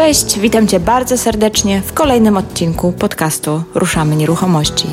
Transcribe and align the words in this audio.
Cześć, 0.00 0.38
witam 0.38 0.66
Cię 0.66 0.80
bardzo 0.80 1.18
serdecznie 1.18 1.82
w 1.82 1.92
kolejnym 1.92 2.36
odcinku 2.36 2.92
podcastu 2.92 3.62
Ruszamy 3.74 4.16
Nieruchomości. 4.16 4.86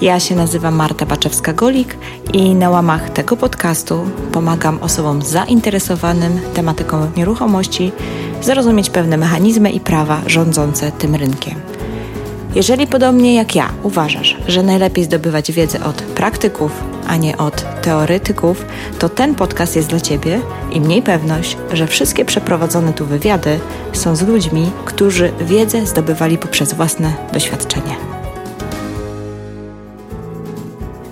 Ja 0.00 0.20
się 0.20 0.34
nazywam 0.34 0.74
Marta 0.74 1.06
Baczewska-Golik 1.06 1.86
i 2.32 2.54
na 2.54 2.70
łamach 2.70 3.10
tego 3.10 3.36
podcastu 3.36 4.04
pomagam 4.32 4.78
osobom 4.82 5.22
zainteresowanym 5.22 6.40
tematyką 6.54 7.10
nieruchomości 7.16 7.92
zrozumieć 8.42 8.90
pewne 8.90 9.16
mechanizmy 9.16 9.70
i 9.70 9.80
prawa 9.80 10.20
rządzące 10.26 10.92
tym 10.92 11.14
rynkiem. 11.14 11.71
Jeżeli 12.54 12.86
podobnie 12.86 13.34
jak 13.34 13.54
ja 13.54 13.72
uważasz, 13.82 14.36
że 14.48 14.62
najlepiej 14.62 15.04
zdobywać 15.04 15.52
wiedzę 15.52 15.84
od 15.84 16.02
praktyków, 16.02 16.72
a 17.06 17.16
nie 17.16 17.36
od 17.36 17.82
teoretyków, 17.82 18.64
to 18.98 19.08
ten 19.08 19.34
podcast 19.34 19.76
jest 19.76 19.88
dla 19.88 20.00
Ciebie 20.00 20.40
i 20.72 20.80
mniej 20.80 21.02
pewność, 21.02 21.56
że 21.72 21.86
wszystkie 21.86 22.24
przeprowadzone 22.24 22.92
tu 22.92 23.06
wywiady 23.06 23.60
są 23.92 24.16
z 24.16 24.22
ludźmi, 24.22 24.70
którzy 24.84 25.32
wiedzę 25.40 25.86
zdobywali 25.86 26.38
poprzez 26.38 26.72
własne 26.72 27.12
doświadczenie. 27.32 27.96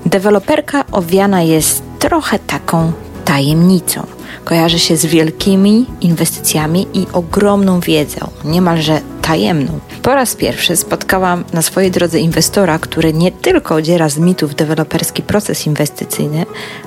Deweloperka 0.06 0.84
owiana 0.92 1.42
jest 1.42 1.82
trochę 1.98 2.38
taką 2.38 2.92
tajemnicą. 3.24 4.06
Kojarzy 4.44 4.78
się 4.78 4.96
z 4.96 5.06
wielkimi 5.06 5.86
inwestycjami 6.00 6.86
i 6.94 7.06
ogromną 7.12 7.80
wiedzą, 7.80 8.30
niemalże 8.44 9.00
tajemną. 9.30 9.78
Po 10.02 10.14
raz 10.14 10.34
pierwszy 10.34 10.76
spotkałam 10.76 11.44
na 11.52 11.62
swojej 11.62 11.90
drodze 11.90 12.18
inwestora, 12.18 12.78
który 12.78 13.12
nie 13.12 13.32
tylko 13.32 13.74
odziera 13.74 14.08
z 14.08 14.18
mitów 14.18 14.54
deweloperski 14.54 15.22
proces 15.22 15.66
inwestycyjny, 15.66 16.46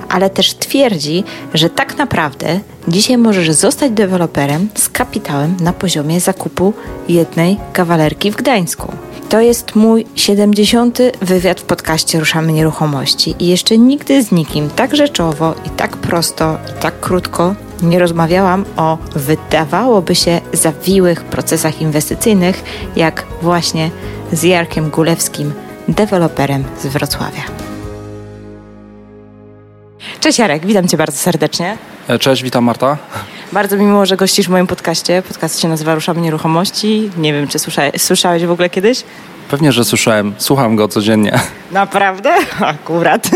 ale 0.10 0.30
też 0.30 0.54
twierdzi, 0.54 1.24
że 1.54 1.70
tak 1.70 1.98
naprawdę 1.98 2.60
dzisiaj 2.88 3.18
możesz 3.18 3.52
zostać 3.52 3.92
deweloperem 3.92 4.70
z 4.76 4.90
kapitałem 4.90 5.58
na 5.60 5.74
poziomie 5.74 6.20
zakupu 6.20 6.74
jednej 7.08 7.58
kawalerki 7.74 8.32
w 8.32 8.36
Gdańsku. 8.36 8.92
To 9.30 9.42
jest 9.42 9.76
mój 9.76 10.06
70. 10.16 11.00
wywiad 11.22 11.62
w 11.62 11.64
podcaście 11.64 12.20
Ruszamy 12.20 12.54
Nieruchomości 12.54 13.36
i 13.40 13.48
jeszcze 13.48 13.78
nigdy 13.78 14.24
z 14.24 14.32
nikim 14.32 14.70
tak 14.70 14.96
rzeczowo 14.96 15.56
i 15.66 15.70
tak 15.70 15.98
prosto 15.98 16.58
i 16.70 16.82
tak 16.82 17.00
krótko 17.00 17.56
nie 17.84 18.00
rozmawiałam 18.00 18.66
o 18.78 18.98
wydawałoby 19.16 20.16
się 20.16 20.42
zawiłych 20.54 21.24
procesach 21.24 21.82
inwestycyjnych, 21.82 22.64
jak 22.96 23.26
właśnie 23.42 23.92
z 24.32 24.44
Jarkiem 24.44 24.90
Gulewskim, 24.90 25.54
deweloperem 25.88 26.64
z 26.82 26.86
Wrocławia. 26.86 27.44
Cześć 30.20 30.40
Jarek, 30.40 30.66
witam 30.66 30.88
Cię 30.88 30.98
bardzo 30.98 31.18
serdecznie. 31.18 31.78
E, 32.08 32.20
cześć, 32.20 32.44
witam 32.44 32.64
Marta. 32.64 32.98
Bardzo 33.52 33.78
mi 33.78 33.86
miło, 33.86 34.06
że 34.06 34.18
gościsz 34.18 34.48
w 34.48 34.50
moim 34.50 34.68
podcaście. 34.68 35.22
Podcast 35.28 35.60
się 35.60 35.68
nazywa 35.68 35.96
Ruszamy 35.96 36.22
Nieruchomości. 36.22 37.10
Nie 37.18 37.34
wiem, 37.34 37.48
czy 37.48 37.60
słyszałeś, 37.60 38.02
słyszałeś 38.02 38.46
w 38.46 38.52
ogóle 38.52 38.70
kiedyś? 38.70 39.04
Pewnie, 39.50 39.72
że 39.72 39.86
słyszałem. 39.86 40.34
Słucham 40.38 40.76
go 40.76 40.88
codziennie. 40.88 41.40
Naprawdę? 41.72 42.34
Akurat. 42.60 43.30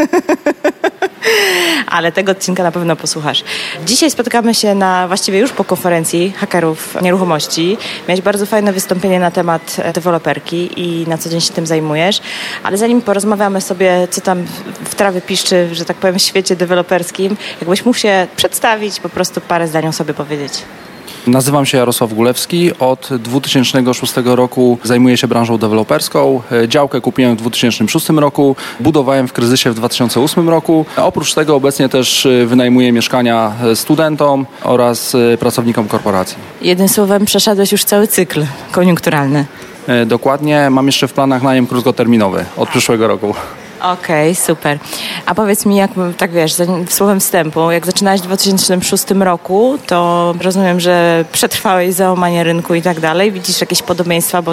Ale 1.88 2.12
tego 2.12 2.32
odcinka 2.32 2.64
na 2.64 2.72
pewno 2.72 2.96
posłuchasz. 2.96 3.44
Dzisiaj 3.86 4.12
spotykamy 4.12 4.54
się 4.54 4.76
na 4.76 5.08
właściwie 5.08 5.40
już 5.40 5.52
po 5.52 5.64
konferencji 5.64 6.32
hakerów 6.38 7.02
nieruchomości. 7.02 7.78
Miałeś 8.08 8.22
bardzo 8.22 8.46
fajne 8.46 8.74
wystąpienie 8.74 9.20
na 9.20 9.32
temat 9.32 9.78
deweloperki 9.94 10.70
i 10.78 11.08
na 11.08 11.18
co 11.18 11.30
dzień 11.30 11.42
się 11.42 11.54
tym 11.54 11.68
zajmujesz. 11.68 12.22
Ale 12.64 12.78
zanim 12.78 13.02
porozmawiamy 13.02 13.62
sobie, 13.62 14.08
co 14.12 14.22
tam 14.22 14.46
w 14.84 14.96
trawie 14.96 15.22
piszczy, 15.22 15.70
że 15.72 15.86
tak 15.86 15.98
powiem, 15.98 16.20
w 16.20 16.22
świecie 16.22 16.56
deweloperskim, 16.56 17.38
jakbyś 17.62 17.86
mógł 17.86 17.98
się 17.98 18.28
przedstawić, 18.36 19.00
po 19.00 19.10
prostu 19.10 19.42
parę 19.42 19.68
zdań 19.68 19.88
o 19.88 19.94
sobie 19.94 20.14
powiedzieć. 20.14 20.54
Nazywam 21.28 21.66
się 21.66 21.78
Jarosław 21.78 22.14
Gulewski. 22.14 22.72
Od 22.80 23.10
2006 23.20 24.14
roku 24.26 24.78
zajmuję 24.84 25.18
się 25.18 25.28
branżą 25.28 25.58
deweloperską. 25.58 26.42
Działkę 26.68 27.02
kupiłem 27.02 27.36
w 27.36 27.40
2006 27.40 28.10
roku, 28.10 28.56
budowałem 28.80 29.28
w 29.28 29.34
kryzysie 29.34 29.72
w 29.72 29.76
2008 29.76 30.50
roku. 30.50 30.86
Oprócz 30.98 31.34
tego 31.34 31.56
obecnie 31.56 31.90
też 31.90 32.26
y, 32.26 32.46
wynajmuję 32.46 32.92
mieszkania 32.92 33.52
studentom 33.76 34.46
oraz 34.64 35.16
y, 35.16 35.38
pracownikom 35.40 35.88
korporacji. 35.88 36.38
Jednym 36.62 36.90
słowem 36.90 37.26
przeszedłeś 37.26 37.72
już 37.72 37.84
cały 37.84 38.08
cykl 38.08 38.46
koniunkturalny. 38.72 39.46
E, 39.88 40.06
dokładnie, 40.06 40.70
mam 40.70 40.86
jeszcze 40.86 41.08
w 41.08 41.14
planach 41.14 41.44
najem 41.44 41.68
krótkoterminowy 41.68 42.46
od 42.58 42.70
przyszłego 42.70 43.08
roku. 43.08 43.36
Okej, 43.82 44.32
okay, 44.32 44.36
super. 44.36 44.80
A 45.26 45.36
powiedz 45.36 45.66
mi, 45.66 45.76
jak 45.76 45.92
tak 46.18 46.32
wiesz, 46.32 46.56
słowem 46.90 47.20
wstępu, 47.20 47.72
jak 47.72 47.86
zaczynałeś 47.86 48.22
w 48.22 48.24
2006 48.24 49.04
roku, 49.20 49.78
to 49.88 50.34
rozumiem, 50.42 50.80
że 50.80 51.26
przetrwałeś 51.32 51.94
załamanie 51.94 52.44
rynku 52.44 52.76
i 52.76 52.82
tak 52.82 53.00
dalej. 53.00 53.32
Widzisz 53.32 53.62
jakieś 53.62 53.82
podobieństwa, 53.82 54.42
bo 54.42 54.52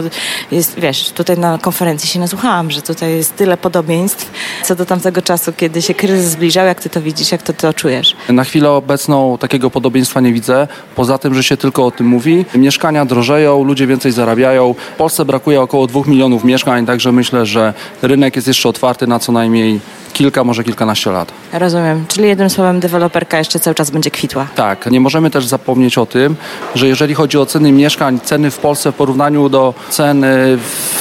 jest, 0.50 0.80
wiesz, 0.80 1.10
tutaj 1.10 1.38
na 1.38 1.58
konferencji 1.58 2.08
się 2.08 2.20
nasłuchałam, 2.20 2.70
że 2.70 2.82
tutaj 2.82 3.10
jest 3.10 3.36
tyle 3.36 3.56
podobieństw 3.56 4.30
co 4.62 4.74
do 4.74 4.86
tamtego 4.86 5.22
czasu, 5.22 5.52
kiedy 5.52 5.82
się 5.82 5.94
kryzys 5.94 6.30
zbliżał. 6.30 6.66
Jak 6.66 6.80
ty 6.80 6.90
to 6.90 7.02
widzisz, 7.02 7.32
jak 7.32 7.42
to, 7.42 7.52
to 7.52 7.72
czujesz? 7.72 8.16
Na 8.28 8.44
chwilę 8.44 8.70
obecną 8.70 9.38
takiego 9.38 9.70
podobieństwa 9.70 10.20
nie 10.20 10.32
widzę, 10.32 10.68
poza 10.94 11.18
tym, 11.18 11.34
że 11.34 11.42
się 11.42 11.56
tylko 11.56 11.86
o 11.86 11.90
tym 11.90 12.06
mówi. 12.06 12.44
Mieszkania 12.54 13.04
drożeją, 13.04 13.64
ludzie 13.64 13.86
więcej 13.86 14.12
zarabiają. 14.12 14.74
W 14.94 14.96
Polsce 14.96 15.24
brakuje 15.24 15.60
około 15.60 15.86
dwóch 15.86 16.06
milionów 16.06 16.44
mieszkań, 16.44 16.86
także 16.86 17.12
myślę, 17.12 17.46
że 17.46 17.74
rynek 18.02 18.36
jest 18.36 18.48
jeszcze 18.48 18.68
otwarty 18.68 19.06
na 19.06 19.13
co 19.18 19.32
najmniej 19.32 19.80
kilka, 20.14 20.44
może 20.44 20.64
kilkanaście 20.64 21.10
lat. 21.10 21.32
Rozumiem. 21.52 22.04
Czyli 22.08 22.28
jednym 22.28 22.50
słowem 22.50 22.80
deweloperka 22.80 23.38
jeszcze 23.38 23.60
cały 23.60 23.74
czas 23.74 23.90
będzie 23.90 24.10
kwitła. 24.10 24.46
Tak. 24.54 24.90
Nie 24.90 25.00
możemy 25.00 25.30
też 25.30 25.46
zapomnieć 25.46 25.98
o 25.98 26.06
tym, 26.06 26.36
że 26.74 26.88
jeżeli 26.88 27.14
chodzi 27.14 27.38
o 27.38 27.46
ceny 27.46 27.72
mieszkań, 27.72 28.20
ceny 28.20 28.50
w 28.50 28.58
Polsce 28.58 28.92
w 28.92 28.94
porównaniu 28.94 29.48
do 29.48 29.74
cen 29.90 30.24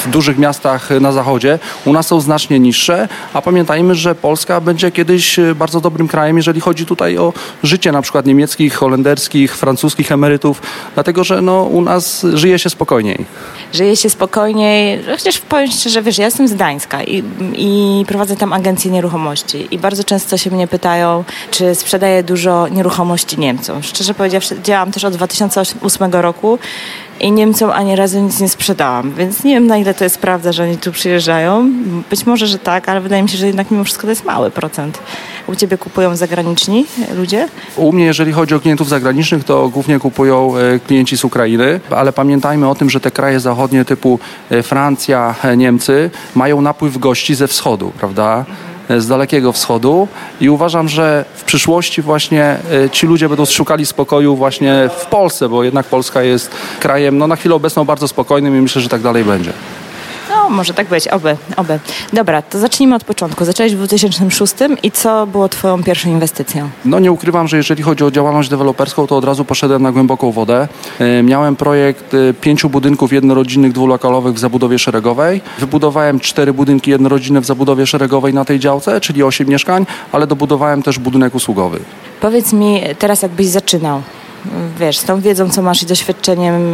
w 0.03 0.09
dużych 0.12 0.38
miastach 0.38 0.90
na 1.02 1.12
zachodzie, 1.12 1.59
u 1.85 1.94
nas 1.94 2.07
są 2.07 2.22
znacznie 2.22 2.59
niższe, 2.59 3.07
a 3.34 3.41
pamiętajmy, 3.41 3.96
że 3.96 4.16
Polska 4.16 4.62
będzie 4.62 4.91
kiedyś 4.91 5.40
bardzo 5.56 5.81
dobrym 5.81 6.07
krajem, 6.07 6.38
jeżeli 6.38 6.62
chodzi 6.62 6.85
tutaj 6.85 7.18
o 7.18 7.34
życie 7.63 7.91
na 7.91 8.02
przykład 8.02 8.25
niemieckich, 8.25 8.75
holenderskich, 8.75 9.57
francuskich 9.57 10.12
emerytów, 10.12 10.62
dlatego 10.94 11.23
że 11.23 11.41
no, 11.41 11.63
u 11.63 11.81
nas 11.81 12.25
żyje 12.34 12.59
się 12.59 12.69
spokojniej. 12.69 13.25
Żyje 13.73 13.96
się 13.96 14.09
spokojniej, 14.09 15.03
chociaż 15.12 15.40
powiem 15.40 15.68
szczerze, 15.72 16.02
wiesz, 16.02 16.18
ja 16.18 16.25
jestem 16.25 16.47
z 16.47 16.53
Gdańska 16.53 17.03
i, 17.03 17.23
i 17.56 18.03
prowadzę 18.07 18.35
tam 18.35 18.53
agencję 18.53 18.91
nieruchomości 18.91 19.03
i 19.72 19.80
bardzo 19.80 20.03
często 20.03 20.38
się 20.38 20.52
mnie 20.52 20.68
pytają, 20.68 21.24
czy 21.52 21.75
sprzedaję 21.75 22.24
dużo 22.24 22.68
nieruchomości 22.68 23.40
Niemcom. 23.40 23.84
Szczerze 23.84 24.14
powiedziawszy, 24.14 24.62
działam 24.64 24.91
też 24.91 25.03
od 25.03 25.14
2008 25.14 26.12
roku 26.12 26.59
i 27.19 27.31
Niemcom 27.31 27.72
ani 27.72 27.96
razu 27.96 28.19
nic 28.19 28.40
nie 28.40 28.50
sprzedałam, 28.50 29.14
więc 29.14 29.44
nie 29.44 29.53
wiem 29.53 29.68
na 29.68 29.78
ile 29.78 29.94
to 29.94 30.03
jest 30.03 30.18
prawda, 30.18 30.52
że 30.52 30.64
oni 30.64 30.78
tu 30.78 30.91
przyjeżdżają. 30.91 31.69
Być 32.09 32.25
może, 32.25 32.47
że 32.47 32.59
tak, 32.59 32.90
ale 32.90 33.02
wydaje 33.02 33.24
mi 33.24 33.30
się, 33.30 33.38
że 33.38 33.47
jednak 33.47 33.72
mimo 33.72 33.84
wszystko 33.84 34.03
to 34.03 34.09
jest 34.09 34.25
mały 34.25 34.52
procent. 34.52 35.00
U 35.47 35.56
Ciebie 35.56 35.78
kupują 35.78 36.16
zagraniczni 36.16 36.85
ludzie? 37.16 37.47
U 37.75 37.91
mnie, 37.91 38.06
jeżeli 38.06 38.31
chodzi 38.31 38.56
o 38.56 38.59
klientów 38.59 38.90
zagranicznych, 38.90 39.44
to 39.44 39.70
głównie 39.70 40.00
kupują 40.00 40.58
e, 40.58 40.80
klienci 40.80 41.18
z 41.18 41.24
Ukrainy, 41.24 41.80
ale 41.90 42.14
pamiętajmy 42.14 42.70
o 42.70 42.75
tym, 42.75 42.90
że 42.90 43.00
te 43.00 43.12
kraje 43.12 43.40
zachodnie 43.40 43.85
typu 43.85 44.20
e, 44.50 44.64
Francja, 44.64 45.35
e, 45.44 45.58
Niemcy 45.58 46.09
mają 46.35 46.62
napływ 46.62 46.97
gości 46.97 47.35
ze 47.35 47.47
wschodu, 47.47 47.91
prawda? 48.00 48.46
Mhm 48.83 49.01
z 49.01 49.07
Dalekiego 49.07 49.51
Wschodu 49.51 50.07
i 50.41 50.49
uważam, 50.49 50.89
że 50.89 51.25
w 51.35 51.44
przyszłości 51.44 52.01
właśnie 52.01 52.57
e, 52.85 52.89
ci 52.89 53.07
ludzie 53.07 53.29
będą 53.29 53.45
szukali 53.45 53.85
spokoju 53.85 54.35
właśnie 54.35 54.89
w 54.99 55.05
Polsce, 55.05 55.49
bo 55.49 55.63
jednak 55.63 55.85
Polska 55.85 56.23
jest 56.23 56.51
krajem 56.79 57.17
no, 57.17 57.27
na 57.27 57.35
chwilę 57.35 57.55
obecną 57.55 57.85
bardzo 57.85 58.07
spokojnym 58.07 58.57
i 58.57 58.61
myślę, 58.61 58.81
że 58.81 58.89
tak 58.89 59.01
dalej 59.01 59.23
będzie. 59.23 59.53
No, 60.43 60.49
może 60.49 60.73
tak 60.73 60.87
być, 60.87 61.07
oby, 61.07 61.37
oby. 61.57 61.79
Dobra, 62.13 62.41
to 62.41 62.59
zacznijmy 62.59 62.95
od 62.95 63.03
początku. 63.03 63.45
Zacząłeś 63.45 63.75
w 63.75 63.77
2006 63.77 64.53
i 64.83 64.91
co 64.91 65.27
było 65.27 65.49
twoją 65.49 65.83
pierwszą 65.83 66.09
inwestycją? 66.09 66.69
No 66.85 66.99
nie 66.99 67.11
ukrywam, 67.11 67.47
że 67.47 67.57
jeżeli 67.57 67.83
chodzi 67.83 68.03
o 68.03 68.11
działalność 68.11 68.49
deweloperską, 68.49 69.07
to 69.07 69.17
od 69.17 69.25
razu 69.25 69.45
poszedłem 69.45 69.83
na 69.83 69.91
głęboką 69.91 70.31
wodę. 70.31 70.67
E, 70.99 71.23
miałem 71.23 71.55
projekt 71.55 72.13
e, 72.13 72.34
pięciu 72.34 72.69
budynków 72.69 73.13
jednorodzinnych, 73.13 73.72
dwulokalowych 73.72 74.34
w 74.34 74.40
zabudowie 74.40 74.79
szeregowej. 74.79 75.41
Wybudowałem 75.59 76.19
cztery 76.19 76.53
budynki 76.53 76.91
jednorodzinne 76.91 77.41
w 77.41 77.46
zabudowie 77.46 77.87
szeregowej 77.87 78.34
na 78.34 78.46
tej 78.46 78.59
działce, 78.59 79.01
czyli 79.01 79.23
osiem 79.23 79.47
mieszkań, 79.47 79.85
ale 80.11 80.28
dobudowałem 80.28 80.84
też 80.84 80.99
budynek 80.99 81.35
usługowy. 81.35 81.79
Powiedz 82.22 82.53
mi 82.53 82.81
teraz, 82.99 83.22
jakbyś 83.22 83.47
zaczynał, 83.47 84.01
wiesz, 84.79 84.97
z 84.97 85.03
tą 85.03 85.22
wiedzą, 85.22 85.49
co 85.49 85.61
masz 85.61 85.84
i 85.84 85.85
doświadczeniem, 85.85 86.73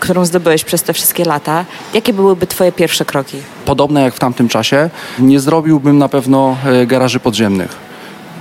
którą 0.00 0.24
zdobyłeś 0.24 0.64
przez 0.64 0.82
te 0.82 0.92
wszystkie 0.92 1.24
lata, 1.24 1.64
jakie 1.94 2.12
byłyby 2.12 2.46
twoje 2.46 2.72
pierwsze 2.72 3.04
kroki? 3.04 3.36
Podobne 3.64 4.02
jak 4.02 4.14
w 4.14 4.18
tamtym 4.18 4.48
czasie. 4.48 4.90
Nie 5.18 5.40
zrobiłbym 5.40 5.98
na 5.98 6.08
pewno 6.08 6.56
e, 6.64 6.86
garaży 6.86 7.20
podziemnych 7.20 7.88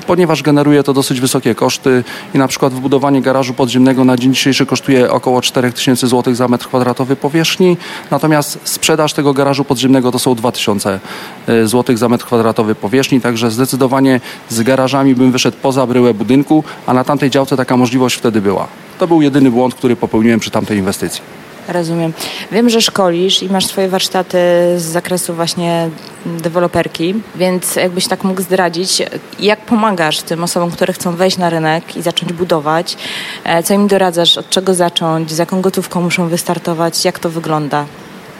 ponieważ 0.07 0.43
generuje 0.43 0.83
to 0.83 0.93
dosyć 0.93 1.21
wysokie 1.21 1.55
koszty 1.55 2.03
i 2.35 2.37
na 2.37 2.47
przykład 2.47 2.73
wybudowanie 2.73 3.21
garażu 3.21 3.53
podziemnego 3.53 4.05
na 4.05 4.17
dzień 4.17 4.33
dzisiejszy 4.33 4.65
kosztuje 4.65 5.11
około 5.11 5.41
4000 5.41 6.07
zł 6.07 6.35
za 6.35 6.47
metr 6.47 6.67
kwadratowy 6.67 7.15
powierzchni, 7.15 7.77
natomiast 8.11 8.59
sprzedaż 8.63 9.13
tego 9.13 9.33
garażu 9.33 9.63
podziemnego 9.65 10.11
to 10.11 10.19
są 10.19 10.35
2000 10.35 10.99
e, 11.47 11.67
zł 11.67 11.97
za 11.97 12.09
metr 12.09 12.25
kwadratowy 12.25 12.75
powierzchni, 12.75 13.21
także 13.21 13.51
zdecydowanie 13.51 14.21
z 14.49 14.61
garażami 14.61 15.15
bym 15.15 15.31
wyszedł 15.31 15.57
poza 15.61 15.87
bryłę 15.87 16.13
budynku, 16.13 16.63
a 16.85 16.93
na 16.93 17.03
tamtej 17.03 17.29
działce 17.29 17.57
taka 17.57 17.77
możliwość 17.77 18.15
wtedy 18.15 18.41
była. 18.41 18.67
To 18.99 19.07
był 19.07 19.21
jedyny 19.21 19.51
błąd, 19.51 19.75
który 19.75 19.95
popełniłem 19.95 20.39
przy 20.39 20.51
tamtej 20.51 20.77
inwestycji. 20.77 21.46
Rozumiem. 21.67 22.13
Wiem, 22.51 22.69
że 22.69 22.81
szkolisz 22.81 23.43
i 23.43 23.49
masz 23.49 23.65
swoje 23.65 23.89
warsztaty 23.89 24.37
z 24.77 24.83
zakresu 24.83 25.33
właśnie 25.33 25.89
deweloperki, 26.25 27.15
więc 27.35 27.75
jakbyś 27.75 28.07
tak 28.07 28.23
mógł 28.23 28.41
zdradzić, 28.41 29.03
jak 29.39 29.59
pomagasz 29.59 30.21
tym 30.21 30.43
osobom, 30.43 30.71
które 30.71 30.93
chcą 30.93 31.15
wejść 31.15 31.37
na 31.37 31.49
rynek 31.49 31.97
i 31.97 32.01
zacząć 32.01 32.33
budować, 32.33 32.97
e, 33.43 33.63
co 33.63 33.73
im 33.73 33.87
doradzasz, 33.87 34.37
od 34.37 34.49
czego 34.49 34.73
zacząć, 34.73 35.31
z 35.31 35.37
jaką 35.37 35.61
gotówką 35.61 36.01
muszą 36.01 36.27
wystartować, 36.27 37.05
jak 37.05 37.19
to 37.19 37.29
wygląda? 37.29 37.85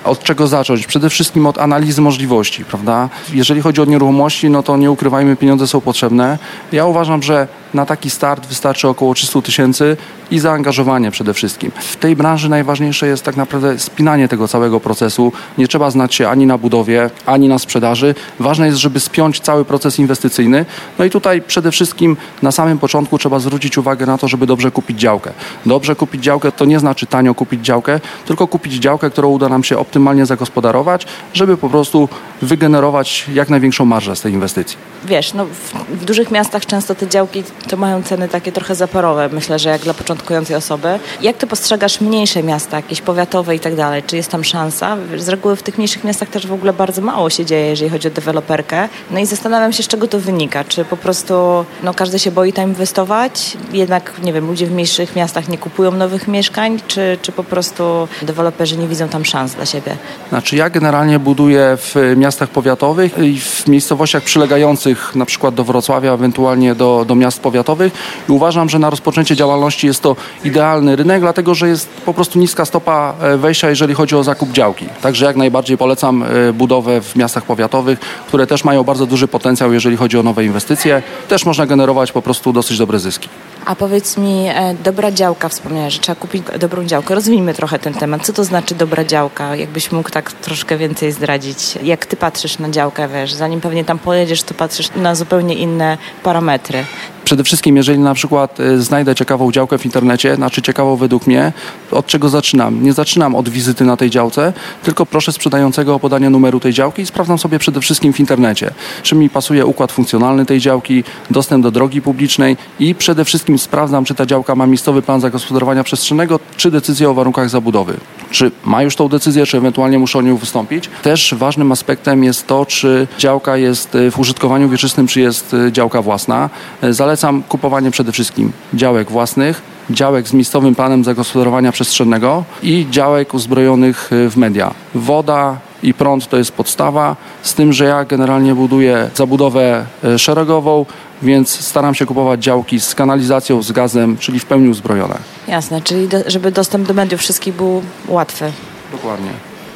od 0.08 0.24
czego 0.24 0.48
zacząć? 0.48 0.88
Przede 0.88 1.10
wszystkim 1.10 1.48
od 1.48 1.58
analizy 1.58 2.02
możliwości, 2.02 2.66
prawda? 2.66 3.10
Jeżeli 3.34 3.62
chodzi 3.62 3.82
o 3.82 3.86
nieruchomości, 3.86 4.50
no 4.50 4.64
to 4.64 4.78
nie 4.78 4.92
ukrywajmy, 4.92 5.36
pieniądze 5.36 5.68
są 5.68 5.82
potrzebne. 5.82 6.38
Ja 6.72 6.86
uważam, 6.86 7.24
że 7.24 7.48
na 7.74 7.86
taki 7.86 8.10
start 8.10 8.48
wystarczy 8.48 8.88
około 8.88 9.14
300 9.14 9.42
tysięcy 9.42 9.98
i 10.32 10.40
zaangażowanie 10.40 11.12
przede 11.12 11.34
wszystkim. 11.34 11.72
W 11.76 11.96
tej 11.96 12.16
branży 12.16 12.50
najważniejsze 12.50 13.08
jest 13.08 13.24
tak 13.24 13.38
naprawdę 13.38 13.80
spinanie 13.80 14.28
tego 14.28 14.48
całego 14.48 14.80
procesu. 14.80 15.32
Nie 15.58 15.68
trzeba 15.68 15.92
znać 15.92 16.16
się 16.16 16.30
ani 16.30 16.46
na 16.46 16.58
budowie, 16.58 17.10
ani 17.26 17.48
na 17.48 17.60
sprzedaży. 17.60 18.16
Ważne 18.40 18.66
jest, 18.66 18.78
żeby 18.78 19.00
spiąć 19.00 19.40
cały 19.40 19.66
proces 19.66 20.00
inwestycyjny. 20.00 20.66
No 21.00 21.06
i 21.06 21.10
tutaj 21.10 21.42
przede 21.42 21.72
wszystkim 21.72 22.18
na 22.42 22.52
samym 22.52 22.80
początku 22.80 23.18
trzeba 23.18 23.40
zwrócić 23.40 23.78
uwagę 23.78 24.06
na 24.06 24.18
to, 24.18 24.28
żeby 24.28 24.46
dobrze 24.46 24.72
kupić 24.72 25.00
działkę. 25.00 25.32
Dobrze 25.66 25.96
kupić 25.96 26.24
działkę 26.24 26.52
to 26.52 26.66
nie 26.66 26.80
znaczy 26.80 27.06
tanio 27.06 27.34
kupić 27.34 27.66
działkę, 27.66 28.00
tylko 28.26 28.48
kupić 28.48 28.74
działkę, 28.74 29.10
którą 29.10 29.30
uda 29.30 29.50
nam 29.50 29.64
się 29.64 29.78
optymalnie 29.78 30.26
zagospodarować, 30.26 31.06
żeby 31.34 31.58
po 31.58 31.70
prostu 31.70 32.10
wygenerować 32.42 33.26
jak 33.34 33.50
największą 33.50 33.86
marżę 33.86 34.16
z 34.16 34.22
tej 34.22 34.34
inwestycji. 34.34 34.78
Wiesz, 35.06 35.34
no 35.34 35.46
w, 35.46 35.74
w 36.02 36.06
dużych 36.06 36.32
miastach 36.32 36.66
często 36.66 36.96
te 36.96 37.08
działki 37.08 37.44
to 37.70 37.78
mają 37.78 38.04
ceny 38.04 38.30
takie 38.30 38.52
trochę 38.52 38.76
zaporowe, 38.76 39.30
myślę, 39.32 39.60
że 39.60 39.70
jak 39.70 39.82
dla 39.82 39.94
początkującej 39.94 40.56
osoby. 40.56 41.00
Jak 41.22 41.38
ty 41.38 41.48
postrzegasz 41.48 42.02
mniejsze 42.02 42.44
miasta, 42.44 42.78
jakieś 42.78 43.02
powiatowe 43.02 43.56
i 43.56 43.60
tak 43.60 43.76
dalej? 43.76 44.04
Czy 44.08 44.16
jest 44.16 44.32
tam 44.32 44.44
szansa? 44.44 44.98
Z 45.18 45.30
reguły 45.30 45.56
w 45.56 45.64
tych 45.64 45.78
mniejszych 45.78 46.04
miastach 46.04 46.30
też 46.30 46.48
w 46.48 46.54
ogóle 46.54 46.74
bardzo 46.74 47.02
mało 47.02 47.30
się 47.30 47.46
dzieje, 47.46 47.66
jeżeli 47.66 47.90
chodzi 47.90 48.08
o 48.08 48.12
deweloperkę. 48.12 48.90
No 49.12 49.20
i 49.20 49.26
zastanawiam 49.26 49.74
się, 49.74 49.84
z 49.84 49.88
czego 49.88 50.08
to 50.08 50.20
wynika. 50.20 50.64
Czy 50.64 50.86
po 50.86 50.98
prostu 50.98 51.66
no, 51.84 51.94
każdy 51.94 52.20
się 52.20 52.32
boi 52.32 52.54
tam 52.54 52.70
inwestować? 52.70 53.58
Jednak, 53.74 54.14
nie 54.24 54.34
wiem, 54.34 54.48
ludzie 54.48 54.66
w 54.66 54.72
mniejszych 54.72 55.16
miastach 55.16 55.48
nie 55.48 55.58
kupują 55.58 55.92
nowych 55.92 56.28
mieszkań? 56.28 56.80
Czy, 56.88 57.18
czy 57.22 57.32
po 57.32 57.44
prostu 57.44 58.08
deweloperzy 58.22 58.78
nie 58.78 58.88
widzą 58.88 59.08
tam 59.08 59.26
szans 59.26 59.54
dla 59.54 59.66
siebie? 59.66 59.98
Znaczy 60.30 60.56
ja 60.56 60.70
generalnie 60.70 61.20
buduję 61.20 61.78
w 61.78 61.96
miastach 62.18 62.50
powiatowych 62.50 63.18
i 63.18 63.40
w 63.40 63.68
miejscowościach 63.68 64.24
przylegających 64.24 65.16
na 65.16 65.26
przykład 65.26 65.56
do 65.56 65.64
Wrocławia, 65.64 66.14
ewentualnie 66.14 66.76
do, 66.76 67.06
do 67.08 67.16
miast 67.16 67.40
powiatowych 67.48 67.94
i 68.30 68.32
uważam, 68.32 68.70
że 68.70 68.80
na 68.80 68.90
rozpoczęcie 68.90 69.36
działalności 69.36 69.88
jest 69.88 70.02
to 70.02 70.16
idealny 70.44 70.96
rynek, 70.96 71.22
dlatego 71.22 71.56
że 71.56 71.68
jest 71.68 71.90
po 72.06 72.14
prostu 72.14 72.40
niska 72.40 72.66
stopa 72.66 73.14
e, 73.22 73.38
wejścia, 73.38 73.70
jeżeli 73.70 73.94
chodzi 73.94 74.16
o 74.16 74.24
zakup 74.24 74.52
działki. 74.52 74.86
Także 75.02 75.26
jak 75.26 75.36
najbardziej 75.36 75.78
polecam 75.78 76.24
e, 76.24 76.54
budowę 76.54 77.02
w 77.02 77.16
miastach 77.16 77.44
powiatowych, 77.44 78.00
które 78.28 78.48
też 78.48 78.64
mają 78.64 78.84
bardzo 78.84 79.06
duży 79.06 79.28
potencjał, 79.28 79.74
jeżeli 79.74 79.98
chodzi 79.98 80.18
o 80.18 80.24
nowe 80.24 80.46
inwestycje. 80.46 81.02
Też 81.28 81.46
można 81.46 81.66
generować 81.66 82.12
po 82.12 82.22
prostu 82.22 82.54
dosyć 82.54 82.78
dobre 82.78 83.00
zyski. 83.00 83.30
A 83.66 83.76
powiedz 83.76 84.18
mi, 84.18 84.48
e, 84.48 84.76
dobra 84.84 85.12
działka, 85.12 85.50
wspomniałeś, 85.50 85.94
że 85.94 86.00
trzeba 86.00 86.16
kupić 86.16 86.44
dobrą 86.60 86.86
działkę. 86.86 87.16
Rozwijmy 87.16 87.54
trochę 87.54 87.80
ten 87.80 87.94
temat. 87.94 88.26
Co 88.26 88.34
to 88.34 88.44
znaczy 88.44 88.76
dobra 88.76 89.04
działka? 89.06 89.56
Jakbyś 89.56 89.92
mógł 89.92 90.10
tak 90.10 90.32
troszkę 90.32 90.78
więcej 90.78 91.12
zdradzić. 91.12 91.80
Jak 91.84 92.06
ty 92.06 92.16
patrzysz 92.16 92.60
na 92.60 92.70
działkę, 92.70 93.08
wiesz, 93.08 93.34
zanim 93.34 93.62
pewnie 93.62 93.86
tam 93.86 94.00
pojedziesz, 94.00 94.44
to 94.44 94.54
patrzysz 94.54 94.90
na 94.96 95.16
zupełnie 95.16 95.56
inne 95.56 95.98
parametry. 96.24 96.86
Przede 97.28 97.44
wszystkim, 97.44 97.78
jeżeli 97.78 98.00
na 98.00 98.14
przykład 98.14 98.60
e, 98.60 98.78
znajdę 98.78 99.16
ciekawą 99.16 99.52
działkę 99.52 99.78
w 99.78 99.86
internecie, 99.86 100.36
znaczy 100.36 100.62
ciekawą 100.62 100.96
według 100.96 101.28
mnie, 101.28 101.54
od 101.92 102.06
czego 102.06 102.30
zaczynam? 102.30 102.84
Nie 102.84 102.94
zaczynam 102.94 103.36
od 103.36 103.50
wizyty 103.50 103.86
na 103.86 103.98
tej 103.98 104.10
działce, 104.10 104.54
tylko 104.84 105.06
proszę 105.06 105.32
sprzedającego 105.32 105.96
o 105.96 106.00
podanie 106.00 106.30
numeru 106.30 106.60
tej 106.60 106.74
działki 106.74 107.02
i 107.02 107.06
sprawdzam 107.06 107.38
sobie 107.38 107.60
przede 107.60 107.82
wszystkim 107.82 108.14
w 108.14 108.20
internecie, 108.20 108.72
czy 109.04 109.16
mi 109.16 109.30
pasuje 109.30 109.66
układ 109.66 109.92
funkcjonalny 109.92 110.46
tej 110.46 110.60
działki, 110.60 111.04
dostęp 111.32 111.64
do 111.64 111.72
drogi 111.72 112.02
publicznej 112.02 112.58
i 112.80 112.96
przede 112.96 113.26
wszystkim 113.26 113.60
sprawdzam, 113.60 114.06
czy 114.06 114.16
ta 114.16 114.26
działka 114.26 114.56
ma 114.56 114.68
miejscowy 114.68 115.02
plan 115.02 115.22
zagospodarowania 115.22 115.84
przestrzennego, 115.84 116.40
czy 116.58 116.72
decyzję 116.72 117.10
o 117.10 117.14
warunkach 117.14 117.50
zabudowy. 117.50 117.98
Czy 118.32 118.52
ma 118.66 118.84
już 118.84 118.96
tą 118.96 119.08
decyzję, 119.08 119.46
czy 119.46 119.58
ewentualnie 119.58 120.00
muszę 120.00 120.20
o 120.20 120.22
nią 120.22 120.38
wystąpić. 120.38 120.90
Też 121.04 121.36
ważnym 121.38 121.72
aspektem 121.72 122.24
jest 122.24 122.48
to, 122.48 122.66
czy 122.66 123.08
działka 123.18 123.58
jest 123.58 123.96
e, 123.96 124.12
w 124.12 124.20
użytkowaniu 124.20 124.70
wieczystym, 124.70 125.08
czy 125.08 125.22
jest 125.22 125.54
e, 125.54 125.72
działka 125.72 126.02
własna. 126.02 126.50
Zalecam 126.90 127.17
Polecam 127.18 127.44
kupowanie 127.44 127.92
przede 127.92 128.12
wszystkim 128.12 128.52
działek 128.74 129.12
własnych, 129.12 129.62
działek 129.90 130.28
z 130.28 130.34
miejscowym 130.34 130.76
planem 130.76 131.04
zagospodarowania 131.04 131.72
przestrzennego 131.72 132.44
i 132.64 132.88
działek 132.92 133.34
uzbrojonych 133.34 134.12
y, 134.12 134.30
w 134.30 134.38
media. 134.38 134.74
Woda 134.96 135.58
i 135.84 135.94
prąd 135.94 136.28
to 136.28 136.38
jest 136.38 136.52
podstawa, 136.52 137.16
z 137.42 137.54
tym, 137.54 137.74
że 137.74 137.86
ja 137.86 138.06
generalnie 138.06 138.56
buduję 138.56 139.10
zabudowę 139.16 139.86
y, 140.04 140.20
szeregową, 140.20 140.86
więc 141.22 141.50
staram 141.50 141.96
się 141.96 142.06
kupować 142.06 142.44
działki 142.44 142.80
z 142.80 142.96
kanalizacją, 142.96 143.64
z 143.64 143.72
gazem, 143.72 144.18
czyli 144.18 144.40
w 144.40 144.46
pełni 144.46 144.70
uzbrojone. 144.70 145.18
Jasne, 145.48 145.82
czyli 145.82 146.08
do, 146.08 146.18
żeby 146.28 146.52
dostęp 146.52 146.88
do 146.88 146.94
mediów 146.94 147.22
wszystkich 147.22 147.54
był 147.54 147.82
łatwy. 148.08 148.52
Dokładnie. 148.92 149.30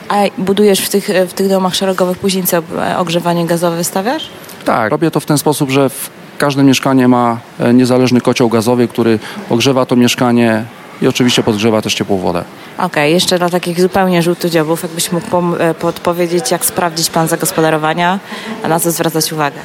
A 0.09 0.15
budujesz 0.37 0.79
w 0.79 0.89
tych, 0.89 1.09
w 1.27 1.33
tych 1.33 1.49
domach 1.49 1.75
szeregowych 1.75 2.17
później 2.17 2.43
co, 2.43 2.57
ogrzewanie 2.97 3.45
gazowe 3.45 3.77
wystawiasz? 3.77 4.29
Tak, 4.65 4.91
robię 4.91 5.11
to 5.11 5.19
w 5.19 5.25
ten 5.25 5.37
sposób, 5.37 5.69
że 5.69 5.89
w 5.89 6.20
Każde 6.41 6.63
mieszkanie 6.63 7.07
ma 7.07 7.37
e, 7.59 7.73
niezależny 7.73 8.21
kocioł 8.21 8.49
gazowy, 8.49 8.87
który 8.87 9.19
ogrzewa 9.49 9.85
to 9.85 9.95
mieszkanie 9.95 10.63
i 11.01 11.07
oczywiście 11.07 11.43
podgrzewa 11.43 11.81
też 11.81 11.93
ciepłą 11.93 12.17
wodę. 12.17 12.43
Okej, 12.77 12.85
okay, 12.85 13.09
jeszcze 13.09 13.37
dla 13.39 13.49
takich 13.49 13.81
zupełnie 13.81 14.21
żółtodziobów, 14.21 14.83
jakbyś 14.83 15.11
mógł 15.11 15.55
e, 15.59 15.73
podpowiedzieć, 15.73 16.51
jak 16.51 16.65
sprawdzić 16.65 17.09
plan 17.09 17.27
zagospodarowania, 17.27 18.19
a 18.63 18.67
na 18.67 18.79
co 18.79 18.91
zwracać 18.91 19.33
uwagę? 19.33 19.57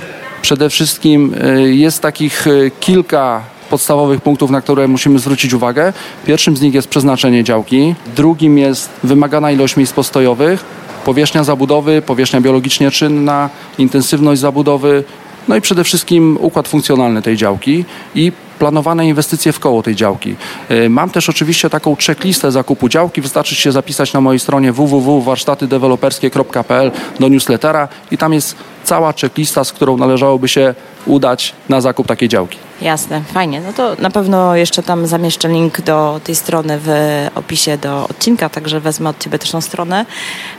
Przede 0.42 0.70
wszystkim 0.70 1.34
e, 1.40 1.60
jest 1.60 2.02
takich 2.02 2.46
kilka 2.80 3.42
podstawowych 3.70 4.20
punktów, 4.20 4.50
na 4.50 4.60
które 4.60 4.88
musimy 4.88 5.18
zwrócić 5.18 5.54
uwagę. 5.54 5.92
Pierwszym 6.26 6.56
z 6.56 6.60
nich 6.60 6.74
jest 6.74 6.88
przeznaczenie 6.88 7.44
działki, 7.44 7.94
drugim 8.16 8.58
jest 8.58 8.90
wymagana 9.04 9.50
ilość 9.50 9.76
miejsc 9.76 9.92
postojowych, 9.92 10.64
powierzchnia 11.04 11.44
zabudowy, 11.44 12.02
powierzchnia 12.02 12.40
biologicznie 12.40 12.90
czynna, 12.90 13.50
intensywność 13.78 14.40
zabudowy, 14.40 15.04
no 15.48 15.56
i 15.56 15.60
przede 15.60 15.84
wszystkim 15.84 16.38
układ 16.40 16.68
funkcjonalny 16.68 17.22
tej 17.22 17.36
działki 17.36 17.84
i 18.14 18.32
planowane 18.58 19.06
inwestycje 19.06 19.52
w 19.52 19.60
koło 19.60 19.82
tej 19.82 19.96
działki. 19.96 20.36
E, 20.68 20.88
mam 20.88 21.10
też 21.10 21.28
oczywiście 21.28 21.70
taką 21.70 21.96
checklistę 22.06 22.52
zakupu 22.52 22.88
działki. 22.88 23.20
Wystarczy 23.20 23.54
się 23.54 23.72
zapisać 23.72 24.12
na 24.12 24.20
mojej 24.20 24.40
stronie 24.40 24.72
www.warsztatydeweloperskie.pl 24.72 26.90
do 27.20 27.28
newslettera 27.28 27.88
i 28.10 28.18
tam 28.18 28.32
jest 28.32 28.56
cała 28.84 29.12
checklista, 29.12 29.64
z 29.64 29.72
którą 29.72 29.96
należałoby 29.96 30.48
się 30.48 30.74
udać 31.06 31.54
na 31.68 31.80
zakup 31.80 32.06
takiej 32.06 32.28
działki. 32.28 32.58
Jasne, 32.80 33.22
fajnie. 33.34 33.60
No 33.60 33.72
to 33.72 33.96
na 33.98 34.10
pewno 34.10 34.56
jeszcze 34.56 34.82
tam 34.82 35.06
zamieszczę 35.06 35.48
link 35.48 35.80
do 35.80 36.20
tej 36.24 36.34
strony 36.34 36.78
w 36.82 36.90
opisie 37.34 37.78
do 37.78 38.08
odcinka, 38.08 38.48
także 38.48 38.80
wezmę 38.80 39.10
od 39.10 39.18
Ciebie 39.18 39.38
też 39.38 39.50
tą 39.50 39.60
stronę, 39.60 40.06